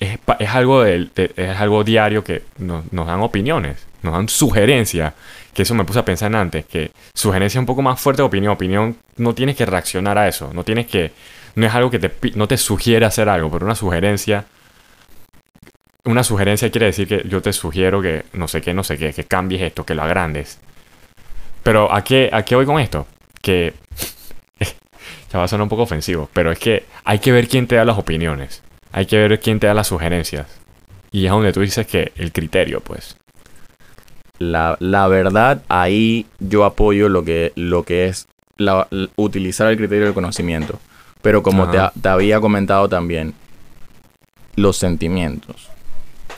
es, 0.00 0.18
es 0.38 0.48
algo, 0.50 0.82
de- 0.82 1.10
es 1.36 1.56
algo 1.60 1.84
diario 1.84 2.24
que 2.24 2.42
nos, 2.58 2.90
nos 2.92 3.06
dan 3.06 3.20
opiniones, 3.20 3.86
nos 4.02 4.12
dan 4.14 4.28
sugerencias. 4.28 5.12
Que 5.52 5.62
eso 5.62 5.74
me 5.74 5.84
puse 5.84 5.98
a 5.98 6.04
pensar 6.04 6.30
en 6.30 6.34
antes, 6.36 6.66
que 6.66 6.90
sugerencia 7.14 7.58
es 7.58 7.60
un 7.60 7.66
poco 7.66 7.80
más 7.80 7.98
fuerte 7.98 8.20
de 8.22 8.26
opinión. 8.26 8.52
Opinión 8.52 8.96
no 9.16 9.34
tienes 9.34 9.56
que 9.56 9.64
reaccionar 9.66 10.18
a 10.18 10.28
eso, 10.28 10.50
no 10.52 10.64
tienes 10.64 10.86
que... 10.86 11.12
No 11.54 11.66
es 11.66 11.74
algo 11.74 11.90
que 11.90 11.98
te, 11.98 12.12
no 12.34 12.46
te 12.46 12.58
sugiere 12.58 13.06
hacer 13.06 13.28
algo, 13.30 13.50
pero 13.50 13.64
una 13.64 13.74
sugerencia... 13.74 14.44
Una 16.06 16.24
sugerencia 16.24 16.70
quiere 16.70 16.86
decir 16.86 17.06
que 17.08 17.24
yo 17.28 17.42
te 17.42 17.52
sugiero 17.52 18.00
que 18.00 18.24
no 18.32 18.48
sé 18.48 18.60
qué, 18.60 18.72
no 18.72 18.84
sé 18.84 18.96
qué, 18.96 19.12
que 19.12 19.24
cambies 19.24 19.60
esto, 19.62 19.84
que 19.84 19.94
lo 19.94 20.02
agrandes. 20.02 20.58
Pero 21.62 21.92
¿a 21.92 22.02
qué, 22.04 22.30
a 22.32 22.44
qué 22.44 22.54
voy 22.54 22.64
con 22.64 22.78
esto? 22.80 23.06
Que... 23.42 23.74
ya 25.32 25.38
va 25.38 25.44
a 25.44 25.48
sonar 25.48 25.64
un 25.64 25.68
poco 25.68 25.82
ofensivo, 25.82 26.30
pero 26.32 26.52
es 26.52 26.58
que 26.58 26.84
hay 27.04 27.18
que 27.18 27.32
ver 27.32 27.48
quién 27.48 27.66
te 27.66 27.74
da 27.74 27.84
las 27.84 27.98
opiniones. 27.98 28.62
Hay 28.92 29.06
que 29.06 29.18
ver 29.18 29.40
quién 29.40 29.58
te 29.60 29.66
da 29.66 29.74
las 29.74 29.88
sugerencias. 29.88 30.46
Y 31.10 31.26
es 31.26 31.30
donde 31.32 31.52
tú 31.52 31.60
dices 31.60 31.86
que 31.86 32.12
el 32.16 32.32
criterio, 32.32 32.80
pues. 32.80 33.16
La, 34.38 34.76
la 34.80 35.08
verdad, 35.08 35.62
ahí 35.68 36.26
yo 36.38 36.64
apoyo 36.64 37.08
lo 37.08 37.24
que, 37.24 37.52
lo 37.56 37.82
que 37.84 38.06
es 38.06 38.26
la- 38.58 38.86
utilizar 39.16 39.68
el 39.68 39.76
criterio 39.76 40.04
del 40.04 40.14
conocimiento. 40.14 40.78
Pero 41.20 41.42
como 41.42 41.68
te 41.68 42.08
había 42.08 42.38
comentado 42.40 42.88
también, 42.88 43.34
los 44.54 44.76
sentimientos. 44.76 45.68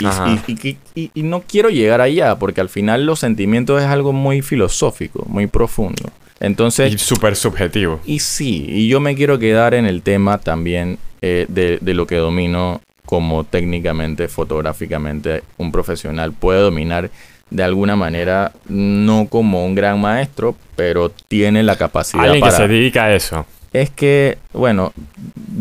Y, 0.01 0.07
y- 0.07 0.41
y- 0.47 0.69
y- 0.69 0.79
y- 0.95 1.11
y 1.15 1.23
no 1.23 1.43
quiero 1.47 1.71
llegar 1.71 2.01
allá, 2.01 2.37
porque 2.37 2.61
al 2.61 2.69
final 2.69 3.05
los 3.07 3.19
sentimientos 3.21 3.81
es 3.83 3.89
algo 3.89 4.13
muy 4.13 4.43
filosófico, 4.43 5.25
muy 5.29 5.47
profundo. 5.47 6.11
Entonces, 6.41 6.95
Y 6.95 6.99
súper 6.99 7.35
subjetivo. 7.35 8.01
y 8.07 8.21
sí, 8.21 8.65
y 8.69 8.89
yo 8.89 9.01
me 9.01 9.15
quiero 9.17 9.39
quedar 9.39 9.75
en 9.75 9.87
el 9.87 10.03
tema 10.03 10.39
también 10.39 10.99
eh, 11.21 11.47
de, 11.49 11.79
de 11.81 11.95
lo 11.95 12.07
que 12.07 12.15
domino 12.17 12.81
como 13.05 13.43
técnicamente, 13.45 14.29
fotográficamente, 14.29 15.43
un 15.57 15.73
profesional 15.73 16.33
puede 16.33 16.61
dominar 16.61 17.11
de 17.51 17.63
alguna 17.65 17.97
manera, 17.97 18.53
no 18.69 19.27
como 19.31 19.65
un 19.65 19.75
gran 19.75 19.99
maestro, 20.01 20.55
pero 20.77 21.11
tiene 21.11 21.63
la 21.63 21.77
capacidad 21.77 22.25
Alguien 22.25 22.41
para... 22.41 22.53
que 22.53 22.57
se 22.59 22.69
dedica 22.69 23.05
a 23.07 23.15
eso. 23.15 23.47
Es 23.73 23.91
que, 23.91 24.39
bueno, 24.53 24.93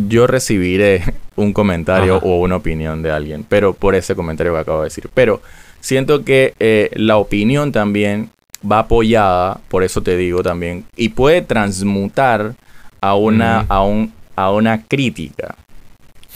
yo 0.08 0.28
recibiré 0.28 1.04
un 1.36 1.54
comentario 1.54 2.18
Ajá. 2.18 2.26
o 2.26 2.40
una 2.40 2.56
opinión 2.56 3.02
de 3.04 3.12
alguien, 3.12 3.46
pero 3.48 3.74
por 3.74 3.96
ese 3.96 4.16
comentario 4.16 4.54
que 4.54 4.60
acabo 4.60 4.80
de 4.80 4.86
decir. 4.86 5.10
Pero 5.14 5.42
siento 5.82 6.24
que 6.24 6.54
eh, 6.60 6.90
la 6.96 7.18
opinión 7.18 7.72
también 7.72 8.30
va 8.70 8.80
apoyada, 8.80 9.60
por 9.68 9.84
eso 9.84 10.02
te 10.02 10.16
digo 10.18 10.42
también, 10.42 10.86
y 10.96 11.10
puede 11.10 11.42
transmutar 11.42 12.56
a 13.02 13.16
una, 13.16 13.66
a 13.68 13.84
un, 13.84 14.14
a 14.36 14.52
una 14.52 14.84
crítica 14.84 15.56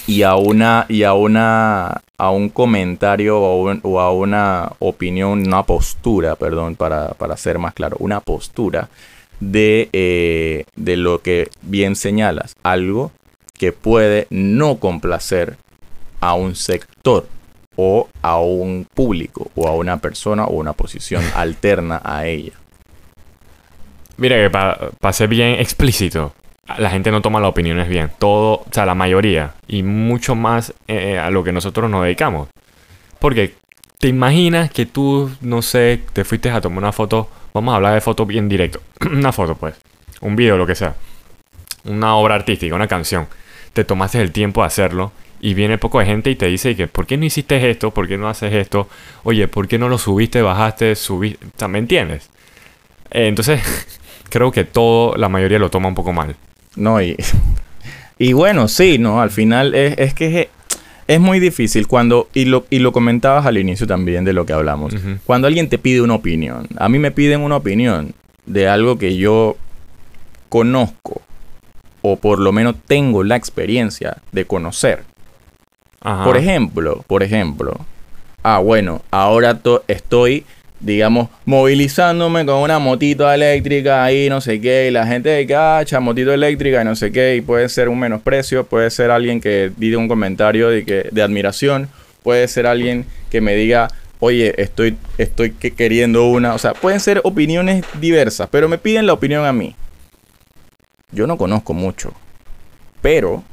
y 0.08 0.24
a 0.24 0.36
una, 0.36 0.86
y 0.90 1.04
a 1.04 1.14
una, 1.14 2.02
a 2.18 2.30
un 2.32 2.50
comentario 2.50 3.40
o, 3.40 3.62
un- 3.64 3.80
o 3.84 4.00
a 4.00 4.12
una 4.12 4.72
opinión, 4.80 5.48
una 5.48 5.64
postura, 5.64 6.36
perdón, 6.36 6.76
para, 6.76 7.10
para 7.14 7.38
ser 7.38 7.58
más 7.60 7.74
claro, 7.74 7.96
una 8.00 8.20
postura 8.20 8.90
de, 9.42 9.90
eh, 9.92 10.64
de 10.78 10.96
lo 10.96 11.22
que 11.22 11.50
bien 11.62 11.98
señalas, 11.98 12.56
algo 12.64 13.12
que 13.58 13.74
puede 13.74 14.28
no 14.30 14.78
complacer 14.78 15.58
a 16.22 16.34
un 16.34 16.56
sector 16.56 17.28
o 17.76 18.08
a 18.22 18.40
un 18.40 18.88
público 18.94 19.52
o 19.56 19.68
a 19.68 19.76
una 19.76 19.98
persona 19.98 20.46
o 20.46 20.54
una 20.54 20.74
posición 20.74 21.24
alterna 21.36 22.02
a 22.04 22.26
ella. 22.26 22.54
Mira 24.18 24.38
que 24.38 24.50
para 24.50 25.14
ser 25.14 25.28
bien 25.28 25.60
explícito, 25.60 26.34
la 26.78 26.90
gente 26.90 27.12
no 27.12 27.22
toma 27.22 27.40
las 27.40 27.50
opiniones 27.50 27.90
bien. 27.90 28.12
Todo, 28.20 28.54
o 28.54 28.66
sea, 28.72 28.86
la 28.86 28.96
mayoría. 28.96 29.56
Y 29.68 29.84
mucho 29.84 30.36
más 30.36 30.74
eh, 30.88 31.18
a 31.18 31.30
lo 31.30 31.44
que 31.44 31.52
nosotros 31.52 31.90
nos 31.90 32.04
dedicamos. 32.04 32.50
Porque 33.20 33.56
te 34.00 34.08
imaginas 34.08 34.72
que 34.72 34.86
tú, 34.86 35.32
no 35.42 35.62
sé, 35.62 36.02
te 36.14 36.24
fuiste 36.24 36.50
a 36.50 36.62
tomar 36.62 36.80
una 36.80 36.92
foto. 36.92 37.30
Vamos 37.54 37.74
a 37.74 37.76
hablar 37.78 37.94
de 37.94 38.02
foto 38.02 38.26
bien 38.26 38.48
directo. 38.48 38.82
una 39.12 39.32
foto, 39.32 39.56
pues. 39.56 39.76
Un 40.22 40.36
video, 40.36 40.58
lo 40.58 40.68
que 40.68 40.76
sea. 40.76 40.96
Una 41.86 42.16
obra 42.16 42.36
artística, 42.36 42.76
una 42.76 42.88
canción. 42.88 43.28
Te 43.74 43.84
tomaste 43.84 44.22
el 44.22 44.32
tiempo 44.32 44.62
de 44.62 44.68
hacerlo. 44.68 45.12
Y 45.44 45.56
viene 45.56 45.80
poco 45.80 46.00
de 46.00 46.06
gente 46.06 46.30
y 46.30 46.36
te 46.36 46.46
dice 46.46 46.76
que, 46.76 46.88
¿por 46.88 47.08
qué 47.08 47.18
no 47.18 47.26
hiciste 47.26 47.70
esto? 47.70 47.92
¿Por 47.92 48.08
qué 48.08 48.16
no 48.16 48.30
haces 48.30 48.54
esto? 48.54 48.88
Oye, 49.24 49.48
¿por 49.48 49.68
qué 49.68 49.80
no 49.80 49.90
lo 49.90 49.98
subiste, 49.98 50.44
bajaste, 50.44 50.96
subiste? 50.96 51.68
¿me 51.68 51.80
entiendes? 51.80 52.30
Eh, 53.10 53.26
entonces, 53.26 53.60
creo 54.30 54.52
que 54.52 54.66
todo, 54.66 55.16
la 55.18 55.30
mayoría 55.30 55.58
lo 55.58 55.72
toma 55.72 55.88
un 55.88 55.96
poco 55.96 56.14
mal. 56.14 56.36
No, 56.76 57.02
y, 57.02 57.18
y 58.20 58.34
bueno, 58.34 58.68
sí, 58.68 59.00
no, 59.00 59.20
al 59.20 59.32
final 59.32 59.74
es, 59.74 59.98
es 59.98 60.14
que 60.14 60.50
es, 61.14 61.20
muy 61.20 61.40
difícil 61.40 61.88
cuando, 61.88 62.28
y 62.34 62.46
lo, 62.46 62.66
y 62.70 62.80
lo 62.80 62.92
comentabas 62.92 63.46
al 63.46 63.58
inicio 63.58 63.88
también 63.88 64.24
de 64.26 64.34
lo 64.34 64.46
que 64.46 64.54
hablamos, 64.54 64.94
cuando 65.26 65.48
alguien 65.48 65.70
te 65.70 65.78
pide 65.78 66.02
una 66.02 66.16
opinión, 66.16 66.68
a 66.78 66.90
mí 66.90 67.00
me 67.00 67.12
piden 67.12 67.42
una 67.42 67.58
opinión 67.58 68.14
de 68.46 68.68
algo 68.68 68.98
que 68.98 69.18
yo 69.18 69.56
conozco, 70.50 71.22
o 72.02 72.16
por 72.18 72.40
lo 72.40 72.52
menos 72.52 72.76
tengo 72.88 73.24
la 73.24 73.36
experiencia 73.36 74.18
de 74.32 74.46
conocer. 74.46 75.04
Ajá. 76.02 76.24
Por 76.24 76.38
ejemplo, 76.38 77.04
por 77.08 77.22
ejemplo, 77.24 77.78
ah, 78.44 78.60
bueno, 78.60 79.02
ahora 79.12 79.60
to- 79.60 79.84
estoy, 79.88 80.46
digamos, 80.82 81.30
movilizándome 81.46 82.46
con 82.46 82.56
una 82.56 82.80
motito 82.80 83.32
eléctrica 83.32 84.04
ahí, 84.04 84.30
no 84.30 84.42
sé 84.42 84.60
qué, 84.60 84.88
y 84.88 84.92
la 84.92 85.06
gente 85.06 85.30
de 85.30 85.46
cacha, 85.46 86.00
motito 86.00 86.34
eléctrica 86.34 86.82
y 86.82 86.86
no 86.86 86.96
sé 86.96 87.12
qué, 87.12 87.36
y 87.36 87.42
puede 87.42 87.70
ser 87.70 87.88
un 87.88 88.00
menosprecio, 88.00 88.66
puede 88.66 88.90
ser 88.90 89.12
alguien 89.12 89.40
que 89.40 89.72
diga 89.78 89.98
un 90.00 90.08
comentario 90.08 90.70
de, 90.70 90.84
que, 90.84 91.08
de 91.12 91.22
admiración, 91.22 91.88
puede 92.24 92.48
ser 92.48 92.66
alguien 92.66 93.06
que 93.30 93.42
me 93.42 93.56
diga, 93.56 93.90
oye, 94.20 94.60
estoy, 94.62 94.98
estoy 95.18 95.52
que- 95.52 95.72
queriendo 95.72 96.26
una, 96.26 96.56
o 96.56 96.58
sea, 96.58 96.74
pueden 96.74 97.00
ser 97.00 97.22
opiniones 97.24 97.86
diversas, 98.00 98.50
pero 98.52 98.68
me 98.68 98.78
piden 98.78 99.06
la 99.06 99.14
opinión 99.14 99.46
a 99.46 99.54
mí. 99.54 99.76
Yo 101.12 101.28
no 101.28 101.38
conozco 101.38 101.74
mucho, 101.74 102.14
pero 103.02 103.44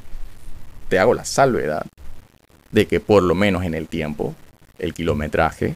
te 0.88 0.98
hago 0.98 1.12
la 1.12 1.24
salvedad 1.24 1.84
de 2.70 2.86
que 2.86 3.00
por 3.00 3.22
lo 3.22 3.34
menos 3.34 3.64
en 3.64 3.74
el 3.74 3.86
tiempo, 3.88 4.34
el 4.78 4.94
kilometraje 4.94 5.74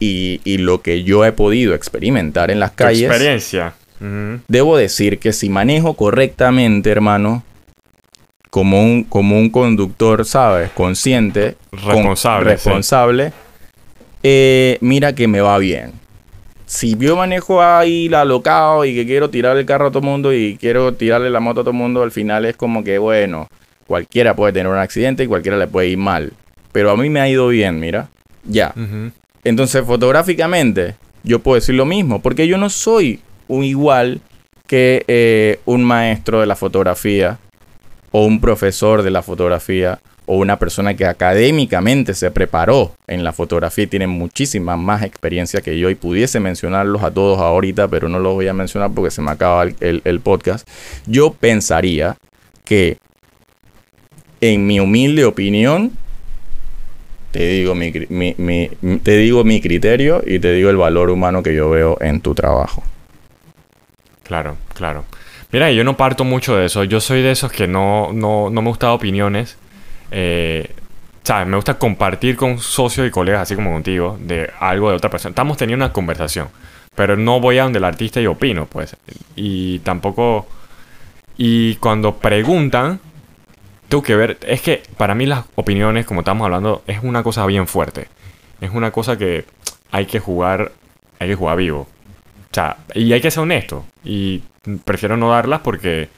y, 0.00 0.40
y 0.44 0.58
lo 0.58 0.82
que 0.82 1.02
yo 1.04 1.24
he 1.24 1.32
podido 1.32 1.74
experimentar 1.74 2.50
en 2.50 2.60
las 2.60 2.72
calles, 2.72 3.08
experiencia. 3.10 3.74
Debo 4.48 4.76
decir 4.76 5.18
que 5.18 5.32
si 5.32 5.48
manejo 5.48 5.94
correctamente, 5.94 6.90
hermano, 6.90 7.42
como 8.50 8.82
un, 8.82 9.04
como 9.04 9.38
un 9.38 9.50
conductor, 9.50 10.24
¿sabes? 10.24 10.70
Consciente, 10.70 11.56
con- 11.70 11.80
Responsable, 11.86 12.50
sí. 12.50 12.54
responsable, 12.68 13.32
eh, 14.22 14.78
mira 14.80 15.14
que 15.14 15.26
me 15.28 15.40
va 15.40 15.58
bien. 15.58 15.92
Si 16.66 16.96
yo 16.96 17.16
manejo 17.16 17.62
ahí 17.62 18.08
la 18.08 18.22
alocado 18.22 18.84
y 18.84 18.94
que 18.94 19.06
quiero 19.06 19.30
tirar 19.30 19.56
el 19.56 19.66
carro 19.66 19.88
a 19.88 19.90
todo 19.90 20.02
mundo 20.02 20.32
y 20.32 20.56
quiero 20.58 20.94
tirarle 20.94 21.30
la 21.30 21.40
moto 21.40 21.60
a 21.60 21.64
todo 21.64 21.72
mundo, 21.74 22.02
al 22.02 22.10
final 22.10 22.44
es 22.46 22.56
como 22.56 22.82
que, 22.82 22.98
bueno, 22.98 23.48
cualquiera 23.86 24.34
puede 24.34 24.52
tener 24.54 24.70
un 24.72 24.78
accidente 24.78 25.24
y 25.24 25.26
cualquiera 25.26 25.58
le 25.58 25.66
puede 25.66 25.88
ir 25.88 25.98
mal. 25.98 26.32
Pero 26.72 26.90
a 26.90 26.96
mí 26.96 27.10
me 27.10 27.20
ha 27.20 27.28
ido 27.28 27.48
bien, 27.48 27.78
mira. 27.80 28.08
Ya. 28.44 28.72
Ujú. 28.76 29.10
Entonces, 29.44 29.84
fotográficamente, 29.84 30.96
yo 31.22 31.38
puedo 31.40 31.54
decir 31.56 31.74
lo 31.74 31.84
mismo, 31.86 32.20
porque 32.22 32.46
yo 32.46 32.58
no 32.58 32.70
soy 32.70 33.20
un 33.48 33.64
igual 33.64 34.20
que 34.66 35.04
eh, 35.06 35.60
un 35.66 35.84
maestro 35.84 36.40
de 36.40 36.46
la 36.46 36.56
fotografía, 36.56 37.38
o 38.10 38.24
un 38.24 38.40
profesor 38.40 39.02
de 39.02 39.10
la 39.10 39.22
fotografía, 39.22 39.98
o 40.26 40.38
una 40.38 40.58
persona 40.58 40.94
que 40.94 41.04
académicamente 41.04 42.14
se 42.14 42.30
preparó 42.30 42.94
en 43.06 43.24
la 43.24 43.32
fotografía 43.34 43.84
y 43.84 43.88
tiene 43.88 44.06
muchísima 44.06 44.76
más 44.78 45.02
experiencia 45.02 45.60
que 45.60 45.78
yo, 45.78 45.90
y 45.90 45.94
pudiese 45.94 46.40
mencionarlos 46.40 47.02
a 47.02 47.10
todos 47.10 47.38
ahorita, 47.40 47.88
pero 47.88 48.08
no 48.08 48.18
los 48.18 48.32
voy 48.32 48.48
a 48.48 48.54
mencionar 48.54 48.92
porque 48.94 49.10
se 49.10 49.20
me 49.20 49.30
acaba 49.30 49.64
el, 49.64 49.76
el- 49.80 50.02
el 50.04 50.20
podcast. 50.20 50.66
Yo 51.06 51.32
pensaría 51.34 52.16
que, 52.64 52.96
en 54.40 54.66
mi 54.66 54.80
humilde 54.80 55.26
opinión, 55.26 55.92
te 57.34 57.44
digo 57.48 57.74
mi, 57.74 57.92
mi- 58.10 58.36
mi- 58.38 58.70
te 59.02 59.16
digo 59.16 59.42
mi 59.42 59.60
criterio 59.60 60.22
y 60.24 60.38
te 60.38 60.52
digo 60.52 60.70
el 60.70 60.76
valor 60.76 61.10
humano 61.10 61.42
que 61.42 61.52
yo 61.52 61.68
veo 61.68 61.98
en 62.00 62.20
tu 62.20 62.32
trabajo. 62.32 62.84
Claro, 64.22 64.56
claro. 64.72 65.04
Mira, 65.50 65.72
yo 65.72 65.82
no 65.82 65.96
parto 65.96 66.22
mucho 66.22 66.54
de 66.56 66.66
eso. 66.66 66.84
Yo 66.84 67.00
soy 67.00 67.22
de 67.22 67.32
esos 67.32 67.50
que 67.50 67.66
no, 67.66 68.12
no, 68.12 68.50
no 68.50 68.62
me 68.62 68.68
gusta 68.68 68.92
opiniones. 68.92 69.56
Eh, 70.12 70.70
¿Sabes? 71.24 71.48
Me 71.48 71.56
gusta 71.56 71.74
compartir 71.76 72.36
con 72.36 72.58
socios 72.60 73.08
y 73.08 73.10
colegas, 73.10 73.42
así 73.42 73.56
como 73.56 73.72
contigo, 73.72 74.16
de 74.20 74.48
algo 74.60 74.90
de 74.90 74.96
otra 74.96 75.10
persona. 75.10 75.30
Estamos 75.30 75.56
teniendo 75.56 75.84
una 75.84 75.92
conversación, 75.92 76.48
pero 76.94 77.16
no 77.16 77.40
voy 77.40 77.58
a 77.58 77.64
donde 77.64 77.78
el 77.80 77.84
artista 77.84 78.20
y 78.20 78.26
opino, 78.28 78.66
pues. 78.66 78.96
Y 79.34 79.80
tampoco... 79.80 80.46
Y 81.36 81.74
cuando 81.76 82.14
preguntan, 82.14 83.00
tengo 83.94 84.02
que 84.02 84.16
ver... 84.16 84.38
Es 84.48 84.60
que 84.60 84.82
para 84.96 85.14
mí 85.14 85.24
las 85.24 85.44
opiniones, 85.54 86.04
como 86.04 86.22
estamos 86.22 86.44
hablando, 86.44 86.82
es 86.88 86.98
una 87.04 87.22
cosa 87.22 87.46
bien 87.46 87.68
fuerte. 87.68 88.08
Es 88.60 88.72
una 88.72 88.90
cosa 88.90 89.16
que 89.16 89.44
hay 89.92 90.06
que 90.06 90.18
jugar, 90.18 90.72
hay 91.20 91.28
que 91.28 91.36
jugar 91.36 91.56
vivo. 91.58 91.82
O 91.82 92.54
sea, 92.54 92.78
y 92.92 93.12
hay 93.12 93.20
que 93.20 93.30
ser 93.30 93.44
honesto. 93.44 93.84
Y 94.02 94.42
prefiero 94.84 95.16
no 95.16 95.30
darlas 95.30 95.60
porque, 95.60 96.08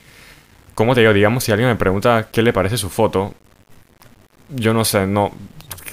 como 0.75 0.95
te 0.95 1.01
digo, 1.01 1.12
digamos, 1.12 1.45
si 1.45 1.53
alguien 1.53 1.69
me 1.69 1.77
pregunta 1.77 2.29
qué 2.33 2.41
le 2.41 2.55
parece 2.55 2.79
su 2.79 2.89
foto, 2.89 3.35
yo 4.49 4.73
no 4.73 4.87
sé, 4.87 5.07
no, 5.07 5.33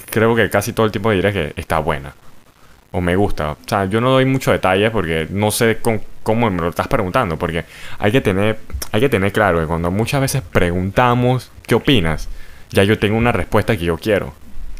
creo 0.08 0.34
que 0.34 0.48
casi 0.48 0.72
todo 0.72 0.86
el 0.86 0.92
tiempo 0.92 1.10
diré 1.10 1.34
que 1.34 1.52
está 1.56 1.80
buena. 1.80 2.14
O 2.92 3.02
me 3.02 3.14
gusta. 3.14 3.52
O 3.52 3.56
sea, 3.66 3.84
yo 3.84 4.00
no 4.00 4.08
doy 4.10 4.24
mucho 4.24 4.52
detalle 4.52 4.90
porque 4.90 5.26
no 5.28 5.50
sé 5.50 5.78
con, 5.82 6.00
cómo 6.24 6.50
me 6.50 6.60
lo 6.60 6.68
estás 6.70 6.88
preguntando. 6.88 7.36
Porque 7.38 7.64
hay 8.00 8.10
que 8.10 8.20
tener, 8.20 8.58
hay 8.90 9.00
que 9.00 9.08
tener 9.08 9.30
claro 9.32 9.60
que 9.60 9.66
cuando 9.66 9.92
muchas 9.92 10.20
veces 10.20 10.42
preguntamos 10.42 11.52
qué 11.68 11.76
opinas, 11.76 12.28
ya 12.70 12.82
yo 12.82 12.98
tengo 12.98 13.16
una 13.16 13.30
respuesta 13.30 13.76
que 13.76 13.84
yo 13.84 13.96
quiero. 13.96 14.34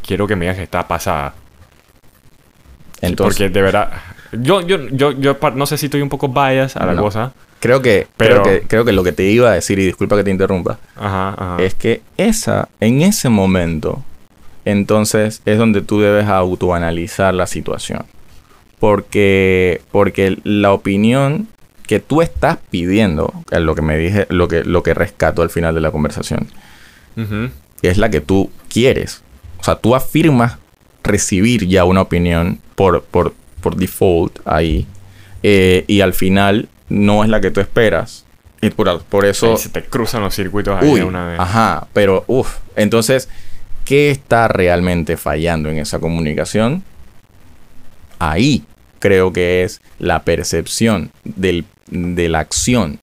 Quiero 0.04 0.26
que 0.26 0.35
me 0.35 0.46
digas 0.46 0.57
que 0.57 0.64
está 0.64 0.88
pasada. 0.88 1.35
Entonces, 3.00 3.38
porque 3.38 3.52
de 3.52 3.62
verdad, 3.62 3.92
yo, 4.33 4.61
yo, 4.62 4.88
yo, 4.88 5.12
yo 5.12 5.37
no 5.54 5.66
sé 5.66 5.78
si 5.78 5.87
estoy 5.87 6.02
un 6.02 6.09
poco 6.09 6.28
bias 6.28 6.76
a 6.76 6.87
la 6.87 6.94
No. 6.94 7.02
cosa. 7.02 7.33
creo 7.61 7.80
que, 7.80 8.07
Pero- 8.18 8.42
creo 8.42 8.61
que 8.61 8.66
creo 8.66 8.85
que 8.85 8.92
lo 8.92 9.02
que 9.02 9.12
te 9.12 9.22
iba 9.24 9.48
a 9.50 9.54
decir, 9.54 9.78
y 9.78 9.87
disculpa 9.87 10.16
que 10.16 10.24
te 10.24 10.30
interrumpa, 10.30 10.78
Ajá, 10.96 11.30
ajá. 11.30 11.57
es 11.62 11.74
que 11.74 12.02
esa, 12.18 12.68
en 12.80 13.00
ese 13.00 13.30
momento, 13.30 14.02
entonces 14.66 15.40
es 15.46 15.57
donde 15.59 15.80
tú 15.80 16.00
debes 16.00 16.26
autoanalizar 16.26 17.33
la 17.33 17.46
situación. 17.46 18.04
Porque, 18.85 19.81
porque 19.92 20.37
la 20.44 20.75
opinión 20.75 21.49
que 21.87 22.01
tú 22.01 22.20
estás 22.20 22.59
pidiendo, 22.68 23.33
que 23.49 23.55
es 23.57 23.62
lo 23.62 23.75
que 23.75 23.81
me 23.81 23.97
dije, 23.97 24.27
lo 24.29 24.47
que, 24.47 24.62
lo 24.62 24.83
que 24.83 24.92
rescato 24.92 25.40
al 25.40 25.49
final 25.49 25.75
de 25.75 25.81
la 25.81 25.90
conversación, 25.90 26.49
es 27.81 27.97
la 27.97 28.11
que 28.11 28.20
tú 28.20 28.51
quieres. 28.68 29.23
O 29.59 29.64
sea, 29.64 29.77
tú 29.77 29.94
afirmas 29.94 30.59
recibir 31.03 31.66
ya 31.66 31.87
una 31.87 32.03
opinión 32.03 32.59
por, 32.75 33.03
por, 33.05 33.33
por 33.62 33.77
default 33.77 34.40
ahí. 34.44 34.87
eh, 35.42 35.87
y 35.87 36.03
al 36.03 36.12
final 36.12 36.68
no 36.90 37.25
es 37.25 37.31
la 37.31 37.40
que 37.40 37.51
tú 37.51 37.61
esperas. 37.61 38.27
Y 38.61 38.68
por, 38.68 39.03
por 39.05 39.25
eso... 39.25 39.53
Ahí 39.53 39.57
se 39.57 39.70
te 39.70 39.83
cruzan 39.83 40.20
los 40.20 40.35
circuitos 40.35 40.79
ahí 40.79 40.90
Uy, 40.90 41.01
de 41.01 41.07
una 41.07 41.27
vez. 41.27 41.40
ajá, 41.40 41.87
pero 41.94 42.25
uff. 42.27 42.59
Entonces, 42.77 43.31
¿qué 43.87 44.11
está 44.11 44.47
realmente 44.47 45.16
fallando 45.16 45.70
en 45.70 45.79
esa 45.79 46.01
comunicación? 46.01 46.85
Ahí 48.18 48.62
creo 49.05 49.35
que 49.35 49.64
es 49.64 49.83
la 49.99 50.23
percepción 50.23 51.11
de 51.25 52.29
la 52.31 52.38
acción, 52.38 53.01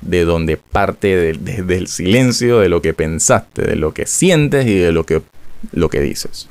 de 0.00 0.24
donde 0.24 0.56
parte 0.56 1.14
del- 1.14 1.44
de- 1.44 1.62
del 1.62 1.88
silencio, 1.88 2.58
de 2.60 2.70
lo 2.70 2.80
que 2.80 2.94
pensaste, 2.94 3.60
de 3.60 3.76
lo 3.76 3.92
que 3.92 4.06
sientes 4.06 4.66
y 4.66 4.78
de 4.78 4.92
lo 4.92 5.04
que, 5.04 5.20
lo 5.72 5.90
que 5.90 6.00
dices. 6.00 6.48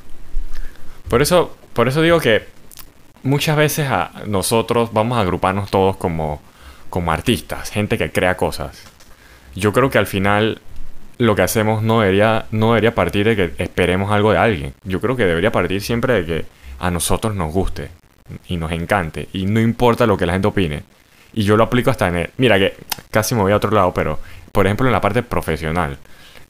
Por 1.10 1.24
eso, 1.24 1.58
por 1.74 1.88
eso 1.88 2.04
digo 2.04 2.20
que 2.20 2.44
muchas 3.24 3.58
veces 3.58 3.88
a 3.90 4.12
nosotros 4.28 4.94
vamos 4.94 5.18
a 5.18 5.22
agruparnos 5.22 5.72
todos 5.72 5.98
como, 5.98 6.40
como 6.92 7.12
artistas, 7.12 7.72
gente 7.72 7.98
que 7.98 8.12
crea 8.12 8.38
cosas. 8.38 8.84
Yo 9.56 9.74
creo 9.74 9.90
que 9.90 9.98
al 9.98 10.06
final 10.06 10.62
lo 11.18 11.36
que 11.36 11.42
hacemos 11.42 11.82
no 11.82 12.02
debería, 12.02 12.46
no 12.52 12.68
debería 12.68 12.94
partir 12.94 13.26
de 13.26 13.36
que 13.36 13.64
esperemos 13.64 14.12
algo 14.12 14.32
de 14.32 14.38
alguien. 14.38 14.74
Yo 14.84 15.02
creo 15.02 15.16
que 15.16 15.26
debería 15.26 15.52
partir 15.52 15.82
siempre 15.82 16.14
de 16.22 16.26
que 16.28 16.46
a 16.78 16.92
nosotros 16.92 17.34
nos 17.36 17.52
guste 17.52 17.90
y 18.48 18.58
nos 18.58 18.72
encante. 18.72 19.30
Y 19.34 19.46
no 19.46 19.60
importa 19.60 20.06
lo 20.06 20.18
que 20.18 20.26
la 20.26 20.34
gente 20.34 20.48
opine. 20.48 20.84
Y 21.34 21.44
yo 21.44 21.58
lo 21.58 21.64
aplico 21.64 21.92
hasta 21.92 22.08
en 22.08 22.16
el... 22.16 22.30
Mira 22.38 22.58
que 22.60 22.76
casi 23.10 23.36
me 23.36 23.42
voy 23.42 23.52
a 23.52 23.58
otro 23.58 23.72
lado, 23.72 23.94
pero 23.94 24.20
por 24.52 24.66
ejemplo 24.66 24.86
en 24.88 24.94
la 24.94 25.02
parte 25.02 25.24
profesional. 25.24 25.98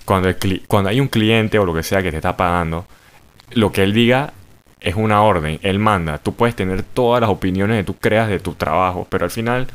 Cuando, 0.06 0.30
cuando 0.67 0.89
hay 0.89 1.00
un 1.00 1.08
cliente 1.08 1.60
o 1.60 1.65
lo 1.65 1.74
que 1.74 1.84
sea 1.84 2.02
que 2.02 2.12
te 2.12 2.17
está 2.17 2.36
pagando, 2.36 2.86
lo 3.52 3.72
que 3.72 3.84
él 3.84 3.94
diga 3.94 4.34
es 4.80 4.96
una 4.96 5.22
orden, 5.22 5.60
él 5.62 5.80
manda. 5.80 6.17
Tú 6.17 6.34
puedes 6.34 6.56
tener 6.56 6.84
todas 6.84 7.22
las 7.22 7.30
opiniones 7.30 7.78
que 7.78 7.84
tú 7.84 7.96
creas 7.96 8.28
de 8.28 8.39
tu 8.39 8.56
trabajo, 8.56 9.08
pero 9.10 9.26
al 9.26 9.32
final 9.32 9.67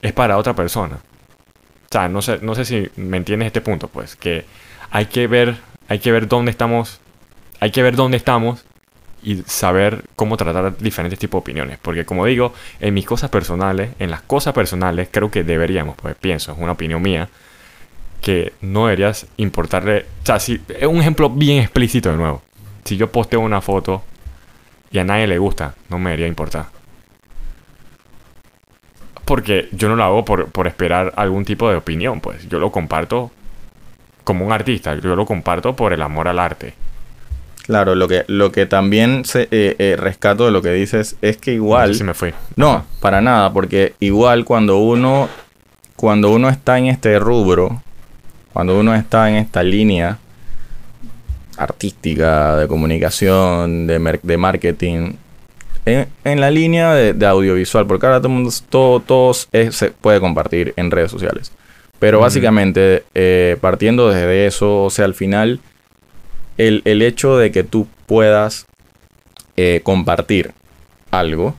es 0.00 0.12
para 0.12 0.38
otra 0.38 0.54
persona. 0.54 0.96
O 0.96 1.92
sea, 1.92 2.08
no 2.08 2.22
sé, 2.22 2.38
no 2.42 2.54
sé 2.54 2.64
si 2.64 2.88
me 2.96 3.18
entiendes 3.18 3.46
este 3.46 3.60
punto, 3.60 3.88
pues, 3.88 4.16
que 4.16 4.44
hay 4.90 5.06
que 5.06 5.26
ver, 5.26 5.56
hay 5.88 5.98
que 5.98 6.12
ver 6.12 6.28
dónde 6.28 6.50
estamos, 6.50 7.00
hay 7.60 7.70
que 7.70 7.82
ver 7.82 7.96
dónde 7.96 8.16
estamos 8.16 8.64
y 9.28 9.42
saber 9.46 10.04
cómo 10.16 10.38
tratar 10.38 10.78
diferentes 10.78 11.18
tipos 11.18 11.40
de 11.40 11.42
opiniones. 11.42 11.78
Porque 11.82 12.06
como 12.06 12.24
digo, 12.24 12.54
en 12.80 12.94
mis 12.94 13.04
cosas 13.04 13.28
personales, 13.28 13.90
en 13.98 14.10
las 14.10 14.22
cosas 14.22 14.54
personales, 14.54 15.08
creo 15.10 15.30
que 15.30 15.44
deberíamos, 15.44 15.96
pues 15.96 16.16
pienso, 16.16 16.52
es 16.52 16.58
una 16.58 16.72
opinión 16.72 17.02
mía, 17.02 17.28
que 18.22 18.54
no 18.62 18.86
deberías 18.86 19.26
importarle. 19.36 20.06
O 20.22 20.26
sea, 20.26 20.40
si, 20.40 20.62
es 20.68 20.86
un 20.86 21.00
ejemplo 21.00 21.28
bien 21.28 21.60
explícito 21.60 22.10
de 22.10 22.16
nuevo. 22.16 22.40
Si 22.84 22.96
yo 22.96 23.12
posteo 23.12 23.40
una 23.40 23.60
foto 23.60 24.02
y 24.90 24.98
a 24.98 25.04
nadie 25.04 25.26
le 25.26 25.36
gusta, 25.36 25.74
no 25.90 25.98
me 25.98 26.08
debería 26.08 26.26
importar. 26.26 26.68
Porque 29.26 29.68
yo 29.72 29.90
no 29.90 29.96
lo 29.96 30.04
hago 30.04 30.24
por, 30.24 30.46
por 30.52 30.66
esperar 30.66 31.12
algún 31.16 31.44
tipo 31.44 31.68
de 31.68 31.76
opinión, 31.76 32.22
pues. 32.22 32.48
Yo 32.48 32.58
lo 32.58 32.72
comparto 32.72 33.30
como 34.24 34.46
un 34.46 34.52
artista, 34.52 34.94
yo 34.94 35.14
lo 35.14 35.26
comparto 35.26 35.76
por 35.76 35.92
el 35.92 36.00
amor 36.00 36.28
al 36.28 36.38
arte. 36.38 36.87
Claro, 37.68 37.94
lo 37.94 38.08
que, 38.08 38.24
lo 38.26 38.50
que 38.50 38.66
también 38.66 39.24
se, 39.24 39.42
eh, 39.52 39.76
eh, 39.78 39.94
rescato 39.96 40.46
de 40.46 40.50
lo 40.50 40.60
que 40.62 40.72
dices 40.72 41.14
es 41.22 41.36
que 41.36 41.52
No 41.52 41.56
igual... 41.58 41.92
sé 41.92 41.98
si 41.98 42.04
me 42.04 42.14
fui. 42.14 42.34
No, 42.56 42.70
Ajá. 42.72 42.84
para 43.00 43.20
nada, 43.20 43.52
porque 43.52 43.94
igual 44.00 44.44
cuando 44.44 44.78
uno 44.78 45.28
cuando 45.94 46.30
uno 46.32 46.48
está 46.48 46.78
en 46.78 46.86
este 46.86 47.18
rubro, 47.18 47.82
cuando 48.52 48.78
uno 48.78 48.94
está 48.94 49.28
en 49.28 49.36
esta 49.36 49.62
línea 49.62 50.18
artística, 51.56 52.56
de 52.56 52.68
comunicación, 52.68 53.86
de, 53.86 54.18
de 54.22 54.36
marketing, 54.36 55.12
en, 55.84 56.08
en 56.24 56.40
la 56.40 56.50
línea 56.50 56.94
de, 56.94 57.14
de 57.14 57.26
audiovisual, 57.26 57.86
porque 57.86 58.06
ahora 58.06 58.20
todo 58.20 58.28
mundo, 58.28 58.50
todo, 58.68 59.00
todo 59.00 59.32
es- 59.52 59.74
se 59.76 59.90
puede 59.90 60.20
compartir 60.20 60.72
en 60.76 60.90
redes 60.90 61.10
sociales. 61.10 61.52
Pero 61.98 62.20
básicamente, 62.20 63.02
eh, 63.14 63.56
partiendo 63.60 64.08
desde 64.08 64.46
eso, 64.46 64.84
o 64.84 64.90
sea, 64.90 65.04
al 65.04 65.14
final, 65.14 65.58
el, 66.58 66.82
el 66.84 67.02
hecho 67.02 67.36
de 67.38 67.50
que 67.50 67.64
tú 67.64 67.86
puedas 68.06 68.66
eh, 69.56 69.80
compartir 69.82 70.52
algo, 71.10 71.54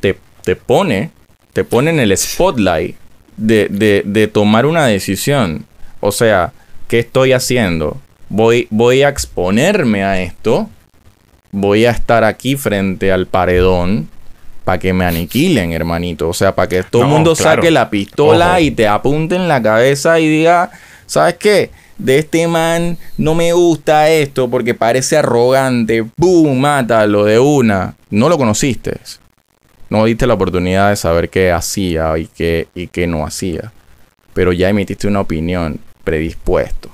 te, 0.00 0.16
te 0.42 0.56
pone, 0.56 1.10
te 1.52 1.64
pone 1.64 1.90
en 1.90 2.00
el 2.00 2.16
spotlight 2.16 2.96
de, 3.36 3.68
de- 3.68 4.02
de 4.04 4.26
tomar 4.28 4.66
una 4.66 4.86
decisión. 4.86 5.66
O 6.00 6.10
sea, 6.12 6.52
¿qué 6.88 7.00
estoy 7.00 7.32
haciendo? 7.32 8.00
Voy, 8.28 8.66
voy 8.70 9.02
a 9.02 9.08
exponerme 9.08 10.04
a 10.04 10.20
esto. 10.22 10.68
Voy 11.50 11.84
a 11.84 11.90
estar 11.90 12.24
aquí 12.24 12.56
frente 12.56 13.12
al 13.12 13.26
paredón 13.26 14.08
para 14.64 14.78
que 14.78 14.92
me 14.94 15.04
aniquilen, 15.04 15.72
hermanito. 15.72 16.28
O 16.28 16.32
sea, 16.32 16.54
para 16.54 16.68
que 16.68 16.82
todo 16.82 17.02
el 17.02 17.08
No, 17.08 17.14
mundo 17.14 17.34
claro. 17.34 17.56
saque 17.60 17.70
la 17.70 17.90
pistola 17.90 18.52
Ojo. 18.52 18.60
y 18.60 18.70
te 18.70 18.88
apunte 18.88 19.36
en 19.36 19.48
la 19.48 19.60
cabeza 19.62 20.18
y 20.18 20.28
diga, 20.28 20.70
¿sabes 21.06 21.34
qué? 21.34 21.70
De 21.98 22.18
este 22.18 22.48
man 22.48 22.98
no 23.18 23.34
me 23.34 23.52
gusta 23.52 24.10
esto 24.10 24.48
porque 24.48 24.74
parece 24.74 25.16
arrogante. 25.16 26.04
¡Bum! 26.16 26.58
Mátalo 26.58 27.24
de 27.24 27.38
una. 27.38 27.94
No 28.10 28.28
lo 28.28 28.38
conociste. 28.38 28.98
No 29.88 30.04
diste 30.04 30.26
la 30.26 30.34
oportunidad 30.34 30.90
de 30.90 30.96
saber 30.96 31.28
qué 31.28 31.52
hacía 31.52 32.16
y 32.16 32.26
qué, 32.26 32.68
y 32.74 32.86
qué 32.86 33.06
no 33.06 33.26
hacía. 33.26 33.72
Pero 34.32 34.52
ya 34.52 34.70
emitiste 34.70 35.06
una 35.06 35.20
opinión 35.20 35.80
predispuesto. 36.02 36.90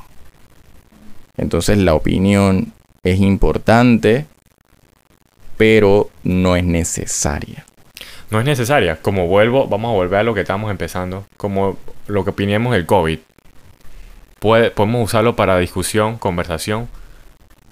Entonces 1.36 1.78
la 1.78 1.94
opinión 1.94 2.72
es 3.04 3.20
importante, 3.20 4.26
pero 5.56 6.10
no 6.24 6.56
es 6.56 6.64
necesaria. 6.64 7.64
No 8.30 8.40
es 8.40 8.44
necesaria. 8.44 9.00
Como 9.00 9.26
vuelvo, 9.26 9.68
vamos 9.68 9.90
a 9.90 9.94
volver 9.94 10.20
a 10.20 10.22
lo 10.22 10.34
que 10.34 10.40
estábamos 10.40 10.70
empezando. 10.70 11.24
Como 11.36 11.78
lo 12.08 12.24
que 12.24 12.30
opinemos 12.30 12.72
del 12.72 12.84
COVID. 12.84 13.18
Puede, 14.38 14.70
podemos 14.70 15.04
usarlo 15.04 15.34
para 15.36 15.58
discusión, 15.58 16.18
conversación, 16.18 16.88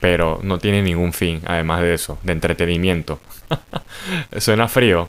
pero 0.00 0.40
no 0.42 0.58
tiene 0.58 0.82
ningún 0.82 1.12
fin, 1.12 1.40
además 1.46 1.80
de 1.80 1.94
eso, 1.94 2.18
de 2.22 2.32
entretenimiento. 2.32 3.20
Suena 4.38 4.68
frío. 4.68 5.08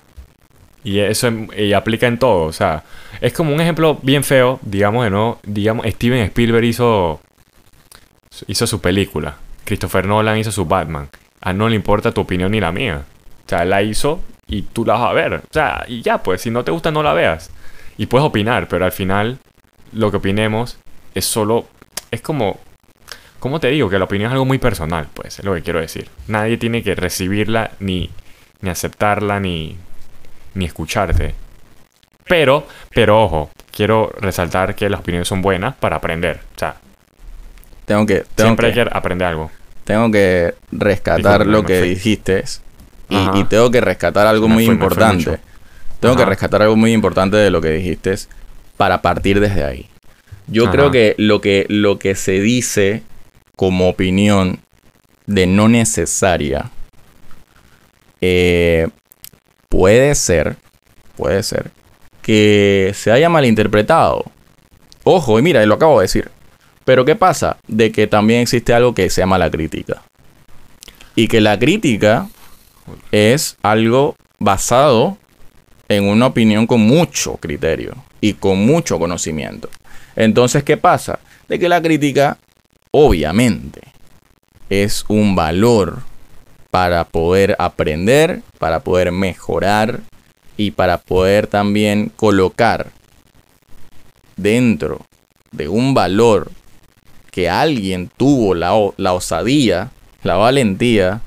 Y 0.84 1.00
eso 1.00 1.28
em- 1.28 1.48
y 1.58 1.74
aplica 1.74 2.08
en 2.08 2.20
todo. 2.20 2.44
O 2.46 2.54
sea, 2.54 2.84
es 3.20 3.34
como 3.34 3.54
un 3.54 3.60
ejemplo 3.62 4.00
bien 4.02 4.24
feo, 4.24 4.60
digamos 4.62 5.04
de 5.04 5.10
nuevo, 5.10 5.40
digamos, 5.44 5.86
Steven 5.88 6.20
Spielberg 6.26 6.64
hizo, 6.66 7.20
hizo 8.48 8.68
su 8.68 8.80
película. 8.80 9.36
Christopher 9.66 10.08
Nolan 10.08 10.38
hizo 10.38 10.52
su 10.52 10.66
Batman. 10.66 11.10
A 11.42 11.54
no 11.54 11.68
le 11.70 11.76
importa 11.76 12.12
tu 12.14 12.22
opinión 12.22 12.52
ni 12.52 12.60
la 12.60 12.72
mía. 12.72 13.04
O 13.46 13.50
sea, 13.50 13.66
la 13.66 13.82
hizo 13.82 14.22
y 14.48 14.62
tú 14.62 14.86
la 14.86 14.94
vas 14.94 15.10
a 15.10 15.14
ver. 15.14 15.34
O 15.34 15.42
sea, 15.52 15.84
y 15.88 16.02
ya, 16.02 16.24
pues, 16.24 16.42
si 16.42 16.50
no 16.52 16.64
te 16.64 16.72
gusta, 16.72 16.92
no 16.92 17.04
la 17.04 17.14
veas. 17.14 17.52
Y 17.98 18.06
puedes 18.06 18.26
opinar, 18.26 18.68
pero 18.68 18.86
al 18.86 18.92
final, 18.92 19.40
lo 19.92 20.12
que 20.12 20.18
opinemos 20.18 20.78
es 21.18 21.26
solo. 21.26 21.68
Es 22.12 22.22
como. 22.22 22.60
¿Cómo 23.40 23.60
te 23.60 23.68
digo? 23.68 23.90
Que 23.90 24.00
la 24.00 24.06
opinión 24.06 24.30
es 24.30 24.34
algo 24.34 24.46
muy 24.46 24.58
personal, 24.58 25.08
pues, 25.14 25.40
es 25.40 25.46
lo 25.46 25.54
que 25.54 25.62
quiero 25.62 25.80
decir. 25.80 26.10
Nadie 26.28 26.58
tiene 26.58 26.82
que 26.82 26.96
recibirla, 26.96 27.72
ni, 27.80 28.10
ni 28.62 28.70
aceptarla, 28.72 29.40
ni, 29.40 29.78
ni 30.56 30.66
escucharte. 30.66 31.36
Pero, 32.26 32.68
pero 32.94 33.24
ojo, 33.24 33.52
quiero 33.72 34.12
resaltar 34.20 34.76
que 34.76 34.90
las 34.90 35.02
opiniones 35.02 35.28
son 35.28 35.42
buenas 35.42 35.76
para 35.76 35.98
aprender. 35.98 36.40
O 36.56 36.60
sea, 36.60 36.76
Tengo 37.86 38.06
que, 38.06 38.26
tengo 38.36 38.48
siempre 38.50 38.74
que, 38.74 38.82
hay 38.82 38.88
que 38.88 38.92
aprender 38.98 39.28
algo. 39.28 39.52
tengo 39.84 40.12
que 40.12 40.56
rescatar 40.72 41.46
lo 41.46 41.64
que 41.64 41.80
fui. 41.80 41.90
dijiste. 41.90 42.44
Y, 43.10 43.44
tengo 43.46 43.72
que 43.72 43.80
rescatar 43.82 44.28
algo 44.28 44.48
Me 44.50 44.56
muy 44.56 44.66
fui, 44.66 44.74
importante. 44.74 45.40
Tengo 46.00 46.16
que 46.16 46.26
rescatar 46.26 46.62
algo 46.64 46.76
muy 46.76 46.92
importante 46.92 47.38
de 47.38 47.50
lo 47.50 47.62
que 47.62 47.70
dijiste 47.70 48.16
para 48.76 49.02
partir 49.02 49.40
desde 49.40 49.64
ahí. 49.64 49.90
Yo 50.48 50.64
Ajá. 50.64 50.72
creo 50.72 50.92
que 50.92 51.16
lo, 51.18 51.42
que 51.42 51.66
lo 51.70 52.00
que 52.00 52.16
se 52.16 52.40
dice 52.40 53.04
como 53.56 53.90
opinión 53.90 54.60
de 55.26 55.46
no 55.46 55.68
necesaria, 55.68 56.72
eh, 58.22 58.88
puede 59.70 60.16
ser, 60.16 60.58
puede 61.16 61.44
ser, 61.44 61.72
que 62.22 62.92
se 62.96 63.12
haya 63.12 63.30
malinterpretado. 63.30 64.26
Ojo, 65.04 65.40
y 65.40 65.42
mira, 65.42 65.66
lo 65.66 65.76
acabo 65.76 66.00
de 66.00 66.06
decir. 66.06 66.30
Pero 66.86 67.04
¿qué 67.04 67.16
pasa? 67.16 67.58
De 67.68 67.92
que 67.92 68.08
también 68.08 68.42
existe 68.42 68.74
algo 68.74 68.94
que 68.94 69.10
se 69.10 69.22
llama 69.22 69.38
la 69.38 69.52
crítica. 69.52 70.04
Y 71.16 71.28
que 71.28 71.42
la 71.42 71.60
crítica 71.60 72.30
es 73.12 73.58
algo 73.62 74.16
basado 74.40 75.18
en 75.90 76.06
una 76.06 76.28
opinión 76.28 76.68
con 76.68 76.82
mucho 76.82 77.38
criterio 77.38 77.96
y 78.22 78.34
con 78.34 78.66
mucho 78.66 79.00
conocimiento. 79.00 79.70
Entonces, 80.18 80.64
¿qué 80.64 80.76
pasa? 80.76 81.20
De 81.48 81.60
que 81.60 81.70
la 81.70 81.82
crítica, 81.82 82.40
obviamente, 82.92 83.82
es 84.70 85.06
un 85.08 85.36
valor 85.36 86.00
para 86.72 87.06
poder 87.06 87.56
aprender, 87.60 88.42
para 88.58 88.82
poder 88.82 89.12
mejorar 89.12 90.02
y 90.58 90.72
para 90.72 90.98
poder 90.98 91.46
también 91.46 92.12
colocar 92.16 92.92
dentro 94.36 95.06
de 95.52 95.68
un 95.68 95.94
valor 95.94 96.52
que 97.32 97.48
alguien 97.48 98.10
tuvo 98.18 98.56
la, 98.56 98.74
osadía, 98.74 99.92
la 100.24 100.36
valentía 100.36 101.22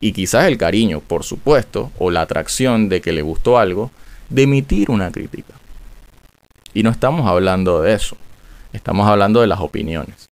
y 0.00 0.12
quizás 0.12 0.46
el 0.46 0.58
cariño, 0.58 1.00
por 1.00 1.22
supuesto, 1.22 1.92
o 1.96 2.10
la 2.10 2.22
atracción 2.22 2.88
de 2.88 3.00
que 3.00 3.12
le 3.12 3.22
gustó 3.22 3.56
algo, 3.56 3.92
de 4.28 4.42
emitir 4.42 4.90
una 4.90 5.12
crítica. 5.12 5.54
Y 6.74 6.82
no 6.82 6.90
estamos 6.90 7.28
hablando 7.28 7.82
de 7.82 7.94
eso, 7.94 8.16
estamos 8.72 9.06
hablando 9.08 9.40
de 9.40 9.46
las 9.46 9.60
opiniones. 9.60 10.31